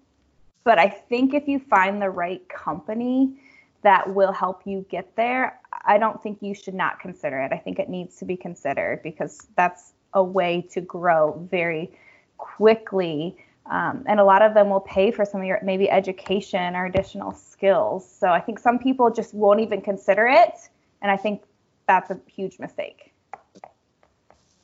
But 0.64 0.80
I 0.80 0.90
think 0.90 1.36
if 1.36 1.48
you 1.48 1.60
find 1.60 2.02
the 2.02 2.10
right 2.10 2.48
company 2.50 3.38
that 3.82 4.14
will 4.14 4.32
help 4.32 4.62
you 4.66 4.86
get 4.90 5.16
there, 5.16 5.60
I 5.86 5.98
don't 5.98 6.22
think 6.22 6.40
you 6.42 6.54
should 6.54 6.74
not 6.74 7.00
consider 7.00 7.40
it. 7.40 7.52
I 7.54 7.58
think 7.58 7.80
it 7.80 7.90
needs 7.90 8.18
to 8.18 8.26
be 8.26 8.36
considered 8.36 9.02
because 9.04 9.48
that's 9.56 9.94
a 10.14 10.24
way 10.24 10.68
to 10.72 10.82
grow 10.82 11.48
very 11.50 11.92
quickly. 12.38 13.38
Um, 13.70 14.04
and 14.08 14.20
a 14.20 14.24
lot 14.24 14.42
of 14.42 14.54
them 14.54 14.70
will 14.70 14.82
pay 14.82 15.12
for 15.12 15.26
some 15.26 15.42
of 15.42 15.48
your 15.48 15.60
maybe 15.64 15.90
education 15.90 16.76
or 16.76 16.86
additional 16.86 17.34
skills. 17.34 18.10
So 18.10 18.30
I 18.30 18.40
think 18.40 18.60
some 18.60 18.80
people 18.80 19.12
just 19.12 19.34
won't 19.34 19.60
even 19.60 19.82
consider 19.82 20.28
it. 20.28 20.56
And 21.02 21.12
I 21.12 21.18
think 21.18 21.44
that's 21.88 22.10
a 22.10 22.20
huge 22.28 22.60
mistake. 22.60 23.14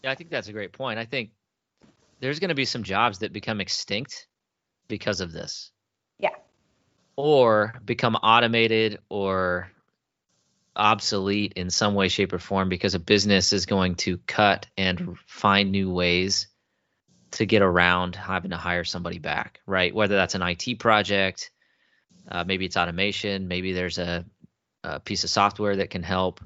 Yeah, 0.04 0.12
I 0.12 0.15
think 0.15 0.30
that's 0.30 0.47
a 0.47 0.54
great 0.54 0.73
point. 0.73 0.99
I 0.99 1.06
think 1.06 1.32
there's 2.19 2.39
going 2.39 2.49
to 2.49 2.56
be 2.56 2.65
some 2.65 2.84
jobs 2.84 3.19
that 3.19 3.34
become 3.34 3.62
extinct 3.62 4.28
because 4.88 5.21
of 5.21 5.32
this. 5.32 5.71
Or 7.17 7.73
become 7.86 8.15
automated 8.15 8.99
or 9.10 9.71
obsolete 10.75 11.54
in 11.56 11.69
some 11.69 11.95
way, 11.95 12.10
shape, 12.10 12.34
or 12.34 12.39
form 12.39 12.69
because 12.69 12.95
a 12.95 12.99
business 12.99 13.54
is 13.54 13.65
going 13.65 13.95
to 13.95 14.17
cut 14.28 14.67
and 14.78 15.17
find 15.25 15.71
new 15.71 15.91
ways 15.91 16.47
to 17.32 17.45
get 17.45 17.62
around 17.62 18.15
having 18.15 18.51
to 18.51 18.58
hire 18.58 18.84
somebody 18.84 19.19
back, 19.19 19.60
right? 19.65 19.93
Whether 19.93 20.15
that's 20.15 20.36
an 20.36 20.41
IT 20.41 20.80
project, 20.80 21.51
uh, 22.30 22.43
maybe 22.45 22.65
it's 22.65 22.78
automation, 22.78 23.47
maybe 23.47 23.73
there's 23.73 23.97
a, 23.97 24.25
a, 24.84 24.99
piece 24.99 25.23
of 25.23 25.30
software 25.30 25.75
that 25.75 25.89
can 25.89 26.04
help. 26.04 26.41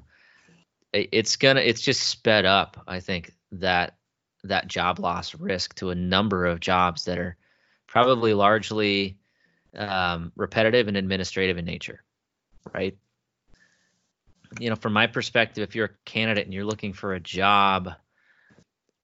It's 0.92 1.36
gonna, 1.36 1.60
it's 1.60 1.80
just 1.80 2.02
sped 2.02 2.44
up. 2.44 2.82
I 2.88 3.00
think 3.00 3.32
that 3.52 3.96
that 4.44 4.66
job 4.66 4.98
loss 4.98 5.34
risk 5.34 5.74
to 5.76 5.90
a 5.90 5.94
number 5.94 6.46
of 6.46 6.58
jobs 6.60 7.04
that 7.04 7.18
are 7.18 7.36
probably 7.86 8.34
largely 8.34 9.19
um, 9.76 10.32
repetitive 10.36 10.88
and 10.88 10.96
administrative 10.96 11.58
in 11.58 11.64
nature, 11.64 12.02
right? 12.74 12.96
You 14.58 14.70
know, 14.70 14.76
from 14.76 14.92
my 14.92 15.06
perspective, 15.06 15.68
if 15.68 15.74
you're 15.74 15.86
a 15.86 16.04
candidate 16.04 16.44
and 16.44 16.52
you're 16.52 16.64
looking 16.64 16.92
for 16.92 17.14
a 17.14 17.20
job, 17.20 17.90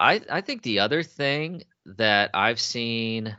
I 0.00 0.20
I 0.28 0.40
think 0.40 0.62
the 0.62 0.80
other 0.80 1.02
thing 1.02 1.62
that 1.86 2.30
I've 2.34 2.60
seen 2.60 3.36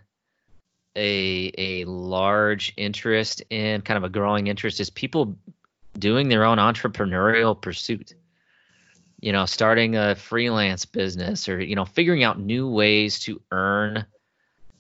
a 0.96 1.52
a 1.58 1.86
large 1.86 2.74
interest 2.78 3.44
in, 3.50 3.82
kind 3.82 3.98
of 3.98 4.04
a 4.04 4.10
growing 4.10 4.48
interest, 4.48 4.80
is 4.80 4.90
people 4.90 5.38
doing 6.00 6.30
their 6.30 6.46
own 6.46 6.58
entrepreneurial 6.58 7.60
pursuit. 7.60 8.14
You 9.20 9.32
know, 9.32 9.46
starting 9.46 9.96
a 9.96 10.16
freelance 10.16 10.86
business 10.86 11.50
or 11.50 11.60
you 11.60 11.76
know, 11.76 11.86
figuring 11.86 12.24
out 12.24 12.40
new 12.40 12.70
ways 12.70 13.20
to 13.22 13.42
earn 13.52 14.06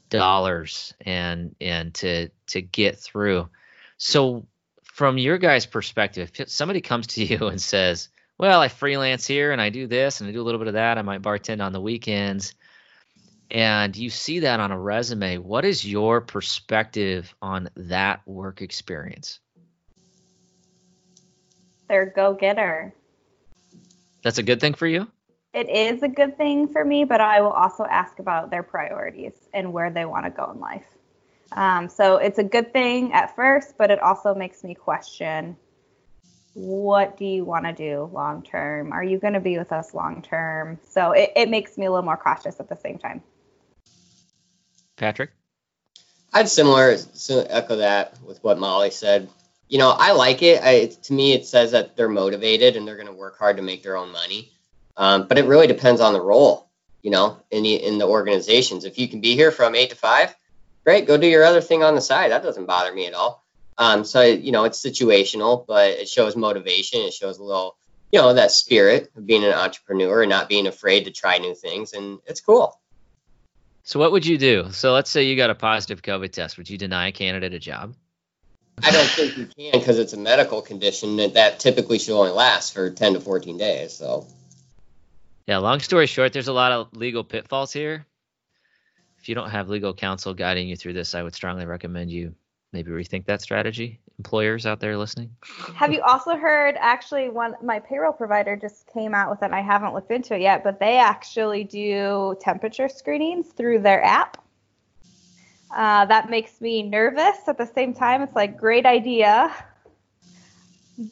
dollars 0.09 0.93
and 1.01 1.55
and 1.61 1.93
to 1.95 2.29
to 2.47 2.61
get 2.61 2.97
through. 2.97 3.49
So 3.97 4.45
from 4.83 5.17
your 5.17 5.37
guys' 5.37 5.65
perspective, 5.65 6.31
if 6.35 6.49
somebody 6.49 6.81
comes 6.81 7.07
to 7.07 7.23
you 7.25 7.47
and 7.47 7.61
says, 7.61 8.09
"Well, 8.37 8.61
I 8.61 8.67
freelance 8.67 9.25
here 9.27 9.51
and 9.51 9.61
I 9.61 9.69
do 9.69 9.87
this 9.87 10.21
and 10.21 10.29
I 10.29 10.33
do 10.33 10.41
a 10.41 10.45
little 10.45 10.59
bit 10.59 10.67
of 10.67 10.73
that. 10.75 10.97
I 10.97 11.01
might 11.01 11.21
bartend 11.21 11.63
on 11.63 11.73
the 11.73 11.81
weekends." 11.81 12.53
And 13.49 13.95
you 13.95 14.09
see 14.09 14.39
that 14.39 14.59
on 14.59 14.71
a 14.71 14.79
resume, 14.79 15.37
what 15.37 15.63
is 15.63 15.85
your 15.85 16.19
perspective 16.19 17.33
on 17.41 17.69
that 17.77 18.27
work 18.27 18.61
experience? 18.61 19.39
They're 21.87 22.07
go 22.07 22.33
getter. 22.33 22.93
That's 24.21 24.37
a 24.37 24.43
good 24.43 24.59
thing 24.59 24.73
for 24.73 24.85
you? 24.85 25.07
It 25.57 25.69
is 25.69 26.03
a 26.03 26.07
good 26.07 26.37
thing 26.37 26.67
for 26.67 26.85
me, 26.85 27.03
but 27.03 27.19
I 27.19 27.41
will 27.41 27.51
also 27.51 27.83
ask 27.83 28.19
about 28.19 28.51
their 28.51 28.61
priorities 28.61 29.33
and 29.53 29.73
where 29.73 29.89
they 29.89 30.05
want 30.05 30.25
to 30.25 30.29
go 30.29 30.51
in 30.51 30.59
life. 30.59 30.85
Um, 31.51 31.89
so 31.89 32.17
it's 32.17 32.37
a 32.37 32.43
good 32.43 32.71
thing 32.73 33.11
at 33.13 33.35
first, 33.35 33.75
but 33.75 33.89
it 33.89 33.99
also 33.99 34.35
makes 34.35 34.63
me 34.63 34.75
question 34.75 35.57
what 36.53 37.17
do 37.17 37.25
you 37.25 37.43
want 37.43 37.65
to 37.65 37.73
do 37.73 38.09
long 38.13 38.41
term? 38.41 38.91
Are 38.91 39.03
you 39.03 39.19
going 39.19 39.33
to 39.33 39.39
be 39.39 39.57
with 39.57 39.71
us 39.71 39.93
long 39.93 40.21
term? 40.23 40.79
So 40.87 41.11
it, 41.11 41.31
it 41.35 41.49
makes 41.49 41.77
me 41.77 41.85
a 41.85 41.91
little 41.91 42.05
more 42.05 42.17
cautious 42.17 42.59
at 42.59 42.69
the 42.69 42.75
same 42.75 42.97
time. 42.97 43.21
Patrick? 44.95 45.31
I'd 46.33 46.49
similar 46.49 46.97
so 46.97 47.45
echo 47.49 47.77
that 47.77 48.19
with 48.23 48.43
what 48.43 48.59
Molly 48.59 48.91
said. 48.91 49.29
You 49.69 49.77
know, 49.77 49.89
I 49.89 50.13
like 50.13 50.41
it. 50.41 50.61
I, 50.63 50.87
to 51.03 51.13
me, 51.13 51.33
it 51.33 51.45
says 51.45 51.71
that 51.71 51.95
they're 51.95 52.09
motivated 52.09 52.75
and 52.75 52.87
they're 52.87 52.95
going 52.95 53.07
to 53.07 53.13
work 53.13 53.37
hard 53.37 53.57
to 53.57 53.63
make 53.63 53.83
their 53.83 53.97
own 53.97 54.11
money. 54.11 54.51
Um, 54.97 55.27
but 55.27 55.37
it 55.37 55.45
really 55.45 55.67
depends 55.67 56.01
on 56.01 56.13
the 56.13 56.21
role, 56.21 56.69
you 57.03 57.11
know, 57.11 57.37
in 57.51 57.63
the 57.63 57.75
in 57.75 57.99
the 57.99 58.07
organizations. 58.07 58.83
If 58.83 58.97
you 58.97 59.07
can 59.07 59.21
be 59.21 59.35
here 59.35 59.51
from 59.51 59.75
eight 59.75 59.91
to 59.91 59.95
five, 59.95 60.35
great. 60.83 61.05
Go 61.05 61.17
do 61.17 61.27
your 61.27 61.43
other 61.43 61.61
thing 61.61 61.83
on 61.83 61.95
the 61.95 62.01
side. 62.01 62.31
That 62.31 62.43
doesn't 62.43 62.65
bother 62.65 62.93
me 62.93 63.05
at 63.05 63.13
all. 63.13 63.45
Um, 63.77 64.03
so 64.03 64.23
you 64.23 64.51
know, 64.51 64.63
it's 64.63 64.83
situational, 64.83 65.65
but 65.65 65.91
it 65.91 66.09
shows 66.09 66.35
motivation. 66.35 67.01
It 67.01 67.13
shows 67.13 67.37
a 67.37 67.43
little, 67.43 67.77
you 68.11 68.19
know, 68.19 68.33
that 68.33 68.51
spirit 68.51 69.11
of 69.15 69.25
being 69.27 69.43
an 69.43 69.53
entrepreneur 69.53 70.23
and 70.23 70.29
not 70.31 70.49
being 70.49 70.65
afraid 70.65 71.05
to 71.05 71.11
try 71.11 71.37
new 71.37 71.53
things, 71.53 71.93
and 71.93 72.17
it's 72.25 72.41
cool. 72.41 72.79
So 73.83 73.99
what 73.99 74.11
would 74.11 74.25
you 74.25 74.37
do? 74.37 74.71
So 74.71 74.93
let's 74.93 75.09
say 75.09 75.23
you 75.23 75.37
got 75.37 75.51
a 75.51 75.55
positive 75.55 76.01
COVID 76.01 76.31
test. 76.31 76.57
Would 76.57 76.69
you 76.69 76.77
deny 76.77 77.07
a 77.07 77.11
candidate 77.11 77.53
a 77.53 77.59
job? 77.59 77.95
I 78.83 78.91
don't 78.91 79.07
think 79.07 79.37
you 79.37 79.45
can 79.45 79.79
because 79.79 79.97
it's 79.97 80.13
a 80.13 80.17
medical 80.17 80.61
condition 80.61 81.15
that, 81.17 81.35
that 81.35 81.59
typically 81.59 81.97
should 81.97 82.17
only 82.17 82.31
last 82.31 82.73
for 82.73 82.89
10 82.89 83.13
to 83.13 83.21
14 83.21 83.57
days. 83.57 83.93
So 83.93 84.27
yeah, 85.47 85.57
long 85.57 85.79
story 85.79 86.07
short, 86.07 86.33
there's 86.33 86.49
a 86.49 86.53
lot 86.53 86.73
of 86.73 86.95
legal 86.95 87.23
pitfalls 87.23 87.71
here. 87.71 88.05
If 89.19 89.29
you 89.29 89.35
don't 89.35 89.49
have 89.49 89.69
legal 89.69 89.93
counsel 89.93 90.33
guiding 90.33 90.67
you 90.67 90.75
through 90.75 90.93
this, 90.93 91.15
I 91.15 91.23
would 91.23 91.33
strongly 91.33 91.65
recommend 91.65 92.11
you 92.11 92.35
maybe 92.73 92.91
rethink 92.91 93.25
that 93.25 93.41
strategy. 93.41 93.99
Employers 94.17 94.65
out 94.65 94.79
there 94.79 94.97
listening. 94.97 95.29
Have 95.75 95.93
you 95.93 96.01
also 96.01 96.35
heard 96.35 96.75
actually 96.79 97.29
one 97.29 97.55
my 97.63 97.79
payroll 97.79 98.11
provider 98.11 98.55
just 98.55 98.87
came 98.91 99.13
out 99.13 99.29
with 99.29 99.41
it. 99.41 99.45
And 99.45 99.55
I 99.55 99.61
haven't 99.61 99.93
looked 99.93 100.11
into 100.11 100.35
it 100.35 100.41
yet, 100.41 100.63
but 100.63 100.79
they 100.79 100.97
actually 100.97 101.63
do 101.63 102.35
temperature 102.41 102.89
screenings 102.89 103.47
through 103.49 103.79
their 103.79 104.03
app. 104.03 104.43
Uh, 105.75 106.05
that 106.05 106.29
makes 106.29 106.59
me 106.59 106.81
nervous. 106.83 107.37
At 107.47 107.57
the 107.57 107.65
same 107.67 107.93
time, 107.93 108.21
it's 108.21 108.35
like 108.35 108.57
great 108.57 108.85
idea 108.85 109.53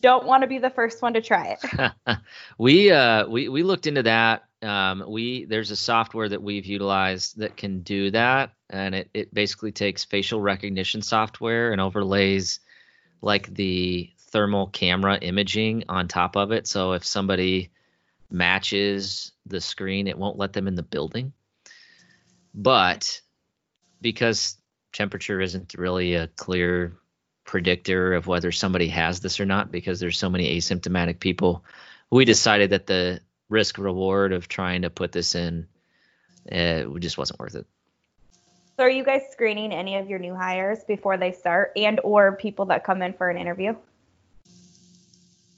don't 0.02 0.26
want 0.26 0.42
to 0.42 0.48
be 0.48 0.58
the 0.58 0.70
first 0.70 1.02
one 1.02 1.14
to 1.14 1.22
try 1.22 1.58
it. 1.62 2.18
we 2.58 2.92
uh 2.92 3.28
we 3.28 3.50
we 3.50 3.64
looked 3.64 3.88
into 3.88 4.04
that. 4.04 4.44
Um, 4.62 5.04
we 5.08 5.46
there's 5.46 5.72
a 5.72 5.76
software 5.76 6.28
that 6.30 6.42
we've 6.42 6.66
utilized 6.66 7.38
that 7.40 7.56
can 7.56 7.82
do 7.82 8.12
that, 8.12 8.52
and 8.70 8.96
it 8.96 9.10
it 9.14 9.34
basically 9.34 9.72
takes 9.72 10.04
facial 10.04 10.42
recognition 10.42 11.02
software 11.02 11.72
and 11.72 11.80
overlays 11.80 12.60
like 13.22 13.54
the 13.54 14.12
thermal 14.32 14.68
camera 14.68 15.18
imaging 15.18 15.84
on 15.88 16.08
top 16.08 16.36
of 16.36 16.52
it. 16.52 16.68
So 16.68 16.94
if 16.94 17.06
somebody 17.06 17.72
matches 18.30 19.32
the 19.46 19.62
screen, 19.62 20.08
it 20.08 20.18
won't 20.18 20.38
let 20.38 20.54
them 20.54 20.68
in 20.68 20.76
the 20.76 20.84
building. 20.84 21.34
But 22.54 23.22
because 24.02 24.58
temperature 24.94 25.42
isn't 25.42 25.76
really 25.78 26.16
a 26.16 26.28
clear 26.28 26.98
predictor 27.46 28.14
of 28.14 28.28
whether 28.28 28.52
somebody 28.52 28.88
has 28.90 29.20
this 29.22 29.40
or 29.40 29.46
not 29.46 29.72
because 29.72 30.00
there's 30.00 30.18
so 30.18 30.30
many 30.30 30.58
asymptomatic 30.58 31.20
people. 31.20 31.64
We 32.10 32.26
decided 32.26 32.72
that 32.72 32.88
the 32.88 33.22
risk 33.50 33.78
reward 33.78 34.34
of 34.34 34.48
trying 34.48 34.82
to 34.82 34.90
put 34.90 35.12
this 35.12 35.36
in 35.36 35.68
uh, 36.52 36.84
just 37.00 37.18
wasn't 37.18 37.40
worth 37.40 37.56
it. 37.56 37.66
So 38.78 38.84
are 38.84 38.90
you 38.90 39.06
guys 39.06 39.22
screening 39.32 39.72
any 39.72 39.96
of 39.96 40.10
your 40.10 40.20
new 40.20 40.36
hires 40.36 40.80
before 40.86 41.18
they 41.18 41.32
start 41.32 41.72
and 41.78 42.02
or 42.04 42.36
people 42.36 42.66
that 42.66 42.84
come 42.84 43.02
in 43.02 43.14
for 43.14 43.30
an 43.30 43.38
interview? 43.38 43.76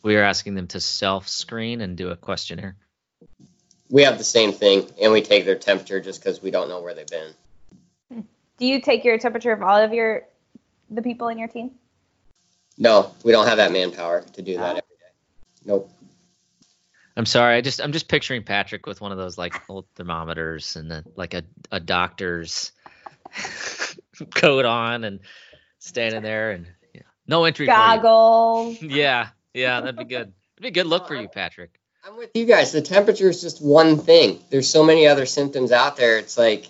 We 0.03 0.15
are 0.17 0.23
asking 0.23 0.55
them 0.55 0.67
to 0.67 0.79
self-screen 0.79 1.81
and 1.81 1.97
do 1.97 2.09
a 2.09 2.15
questionnaire. 2.15 2.75
We 3.89 4.03
have 4.03 4.17
the 4.17 4.23
same 4.23 4.51
thing 4.51 4.87
and 5.01 5.11
we 5.11 5.21
take 5.21 5.45
their 5.45 5.57
temperature 5.57 5.99
just 5.99 6.21
cuz 6.21 6.41
we 6.41 6.51
don't 6.51 6.69
know 6.69 6.81
where 6.81 6.93
they've 6.93 7.07
been. 7.07 7.33
Do 8.57 8.65
you 8.65 8.81
take 8.81 9.03
your 9.03 9.17
temperature 9.17 9.51
of 9.51 9.63
all 9.63 9.77
of 9.77 9.93
your 9.93 10.27
the 10.89 11.01
people 11.01 11.27
in 11.29 11.37
your 11.37 11.47
team? 11.47 11.71
No, 12.77 13.11
we 13.23 13.31
don't 13.31 13.47
have 13.47 13.57
that 13.57 13.71
manpower 13.71 14.21
to 14.33 14.41
do 14.41 14.57
that 14.57 14.69
every 14.69 14.79
day. 14.79 15.13
Nope. 15.65 15.91
I'm 17.15 17.25
sorry. 17.25 17.55
I 17.55 17.61
just 17.61 17.81
I'm 17.81 17.91
just 17.91 18.07
picturing 18.07 18.43
Patrick 18.43 18.85
with 18.85 19.01
one 19.01 19.11
of 19.11 19.17
those 19.17 19.37
like 19.37 19.67
old 19.69 19.87
thermometers 19.95 20.75
and 20.75 20.91
the, 20.91 21.03
like 21.15 21.33
a 21.33 21.43
a 21.71 21.79
doctor's 21.79 22.71
coat 24.35 24.65
on 24.65 25.03
and 25.03 25.19
standing 25.79 26.21
there 26.21 26.51
and 26.51 26.67
yeah. 26.93 27.01
no 27.25 27.45
entry 27.45 27.65
goggles. 27.65 28.79
Yeah, 28.81 29.29
yeah, 29.53 29.81
that'd 29.81 29.97
be 29.97 30.03
good. 30.03 30.31
It'd 30.57 30.61
be 30.61 30.67
a 30.67 30.71
good 30.71 30.85
look 30.85 31.07
for 31.07 31.15
you, 31.15 31.27
Patrick. 31.27 31.79
I'm 32.05 32.17
with 32.17 32.29
you 32.35 32.45
guys. 32.45 32.71
The 32.71 32.81
temperature 32.81 33.29
is 33.29 33.41
just 33.41 33.61
one 33.61 33.97
thing. 33.97 34.39
There's 34.51 34.69
so 34.69 34.83
many 34.83 35.07
other 35.07 35.25
symptoms 35.25 35.71
out 35.71 35.97
there. 35.97 36.19
It's 36.19 36.37
like 36.37 36.67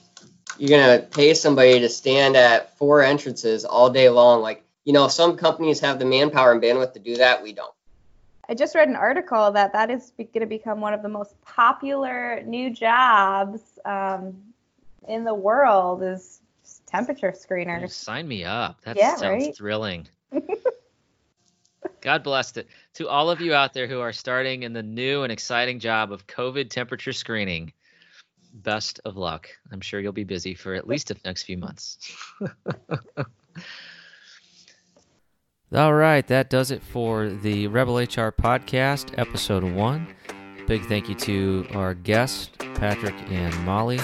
you're 0.57 0.69
gonna 0.69 0.99
pay 1.03 1.33
somebody 1.33 1.79
to 1.79 1.89
stand 1.89 2.35
at 2.35 2.77
four 2.77 3.01
entrances 3.01 3.65
all 3.65 3.89
day 3.89 4.09
long. 4.09 4.41
Like, 4.41 4.63
you 4.83 4.93
know, 4.93 5.07
some 5.07 5.37
companies 5.37 5.79
have 5.81 5.99
the 5.99 6.05
manpower 6.05 6.51
and 6.51 6.61
bandwidth 6.61 6.93
to 6.93 6.99
do 6.99 7.17
that. 7.17 7.43
We 7.43 7.53
don't. 7.53 7.73
I 8.49 8.53
just 8.53 8.75
read 8.75 8.87
an 8.87 8.95
article 8.95 9.51
that 9.51 9.73
that 9.73 9.89
is 9.89 10.13
going 10.17 10.39
to 10.39 10.45
become 10.45 10.79
one 10.79 10.93
of 10.93 11.01
the 11.01 11.09
most 11.09 11.39
popular 11.41 12.41
new 12.45 12.69
jobs 12.69 13.59
um, 13.83 14.37
in 15.07 15.25
the 15.25 15.33
world 15.33 16.01
is 16.01 16.39
temperature 16.85 17.33
screeners. 17.33 17.91
Sign 17.91 18.27
me 18.27 18.45
up. 18.45 18.79
That 18.81 18.95
yeah, 18.95 19.15
sounds 19.15 19.45
right? 19.45 19.55
thrilling. 19.55 20.07
God 22.01 22.23
bless 22.23 22.55
it. 22.55 22.67
To 22.95 23.09
all 23.09 23.29
of 23.29 23.41
you 23.41 23.53
out 23.53 23.73
there 23.73 23.87
who 23.87 23.99
are 23.99 24.13
starting 24.13 24.63
in 24.63 24.71
the 24.71 24.83
new 24.83 25.23
and 25.23 25.31
exciting 25.31 25.79
job 25.79 26.11
of 26.11 26.25
COVID 26.25 26.69
temperature 26.69 27.13
screening, 27.13 27.73
best 28.63 28.99
of 29.05 29.17
luck. 29.17 29.49
I'm 29.71 29.81
sure 29.81 29.99
you'll 29.99 30.11
be 30.13 30.23
busy 30.23 30.53
for 30.53 30.73
at 30.73 30.87
least 30.87 31.07
the 31.07 31.17
next 31.25 31.43
few 31.43 31.57
months. 31.57 31.97
All 35.75 35.93
right, 35.93 36.25
that 36.27 36.49
does 36.49 36.71
it 36.71 36.81
for 36.81 37.29
the 37.29 37.67
Rebel 37.67 37.97
HR 37.97 38.31
podcast, 38.31 39.13
episode 39.17 39.63
one. 39.63 40.07
Big 40.65 40.85
thank 40.85 41.09
you 41.09 41.15
to 41.15 41.67
our 41.73 41.93
guests, 41.93 42.49
Patrick 42.75 43.15
and 43.29 43.53
Molly. 43.65 43.99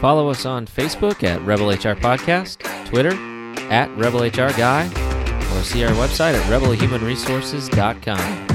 Follow 0.00 0.28
us 0.28 0.44
on 0.44 0.66
Facebook 0.66 1.22
at 1.22 1.40
Rebel 1.42 1.70
HR 1.70 1.96
Podcast, 1.96 2.58
Twitter 2.86 3.12
at 3.70 3.88
Rebel 3.96 4.22
HR 4.22 4.52
Guy, 4.56 4.86
or 4.86 5.62
see 5.62 5.84
our 5.84 5.92
website 5.92 6.34
at 6.34 6.42
rebelhumanresources.com. 6.50 8.46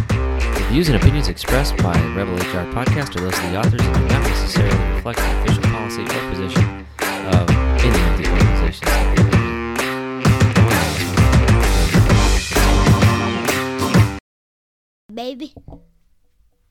The 0.53 0.65
Views 0.69 0.89
and 0.89 0.97
opinions 0.97 1.27
expressed 1.27 1.75
by 1.77 1.99
Rebel 2.15 2.35
HR 2.35 2.71
Podcast 2.71 3.15
are 3.15 3.21
those 3.21 3.33
of 3.33 3.41
the 3.51 3.57
authors 3.57 3.81
and 3.81 3.95
do 3.95 4.01
not 4.07 4.18
necessarily 4.49 5.01
the 5.15 5.41
official 5.41 5.63
policy 5.63 6.01
or 6.01 6.31
position 6.31 6.85
of 7.01 7.49
any 7.81 8.01
of 8.09 8.17
the 8.17 8.25
organizations 8.31 9.09
baby. 15.13 15.53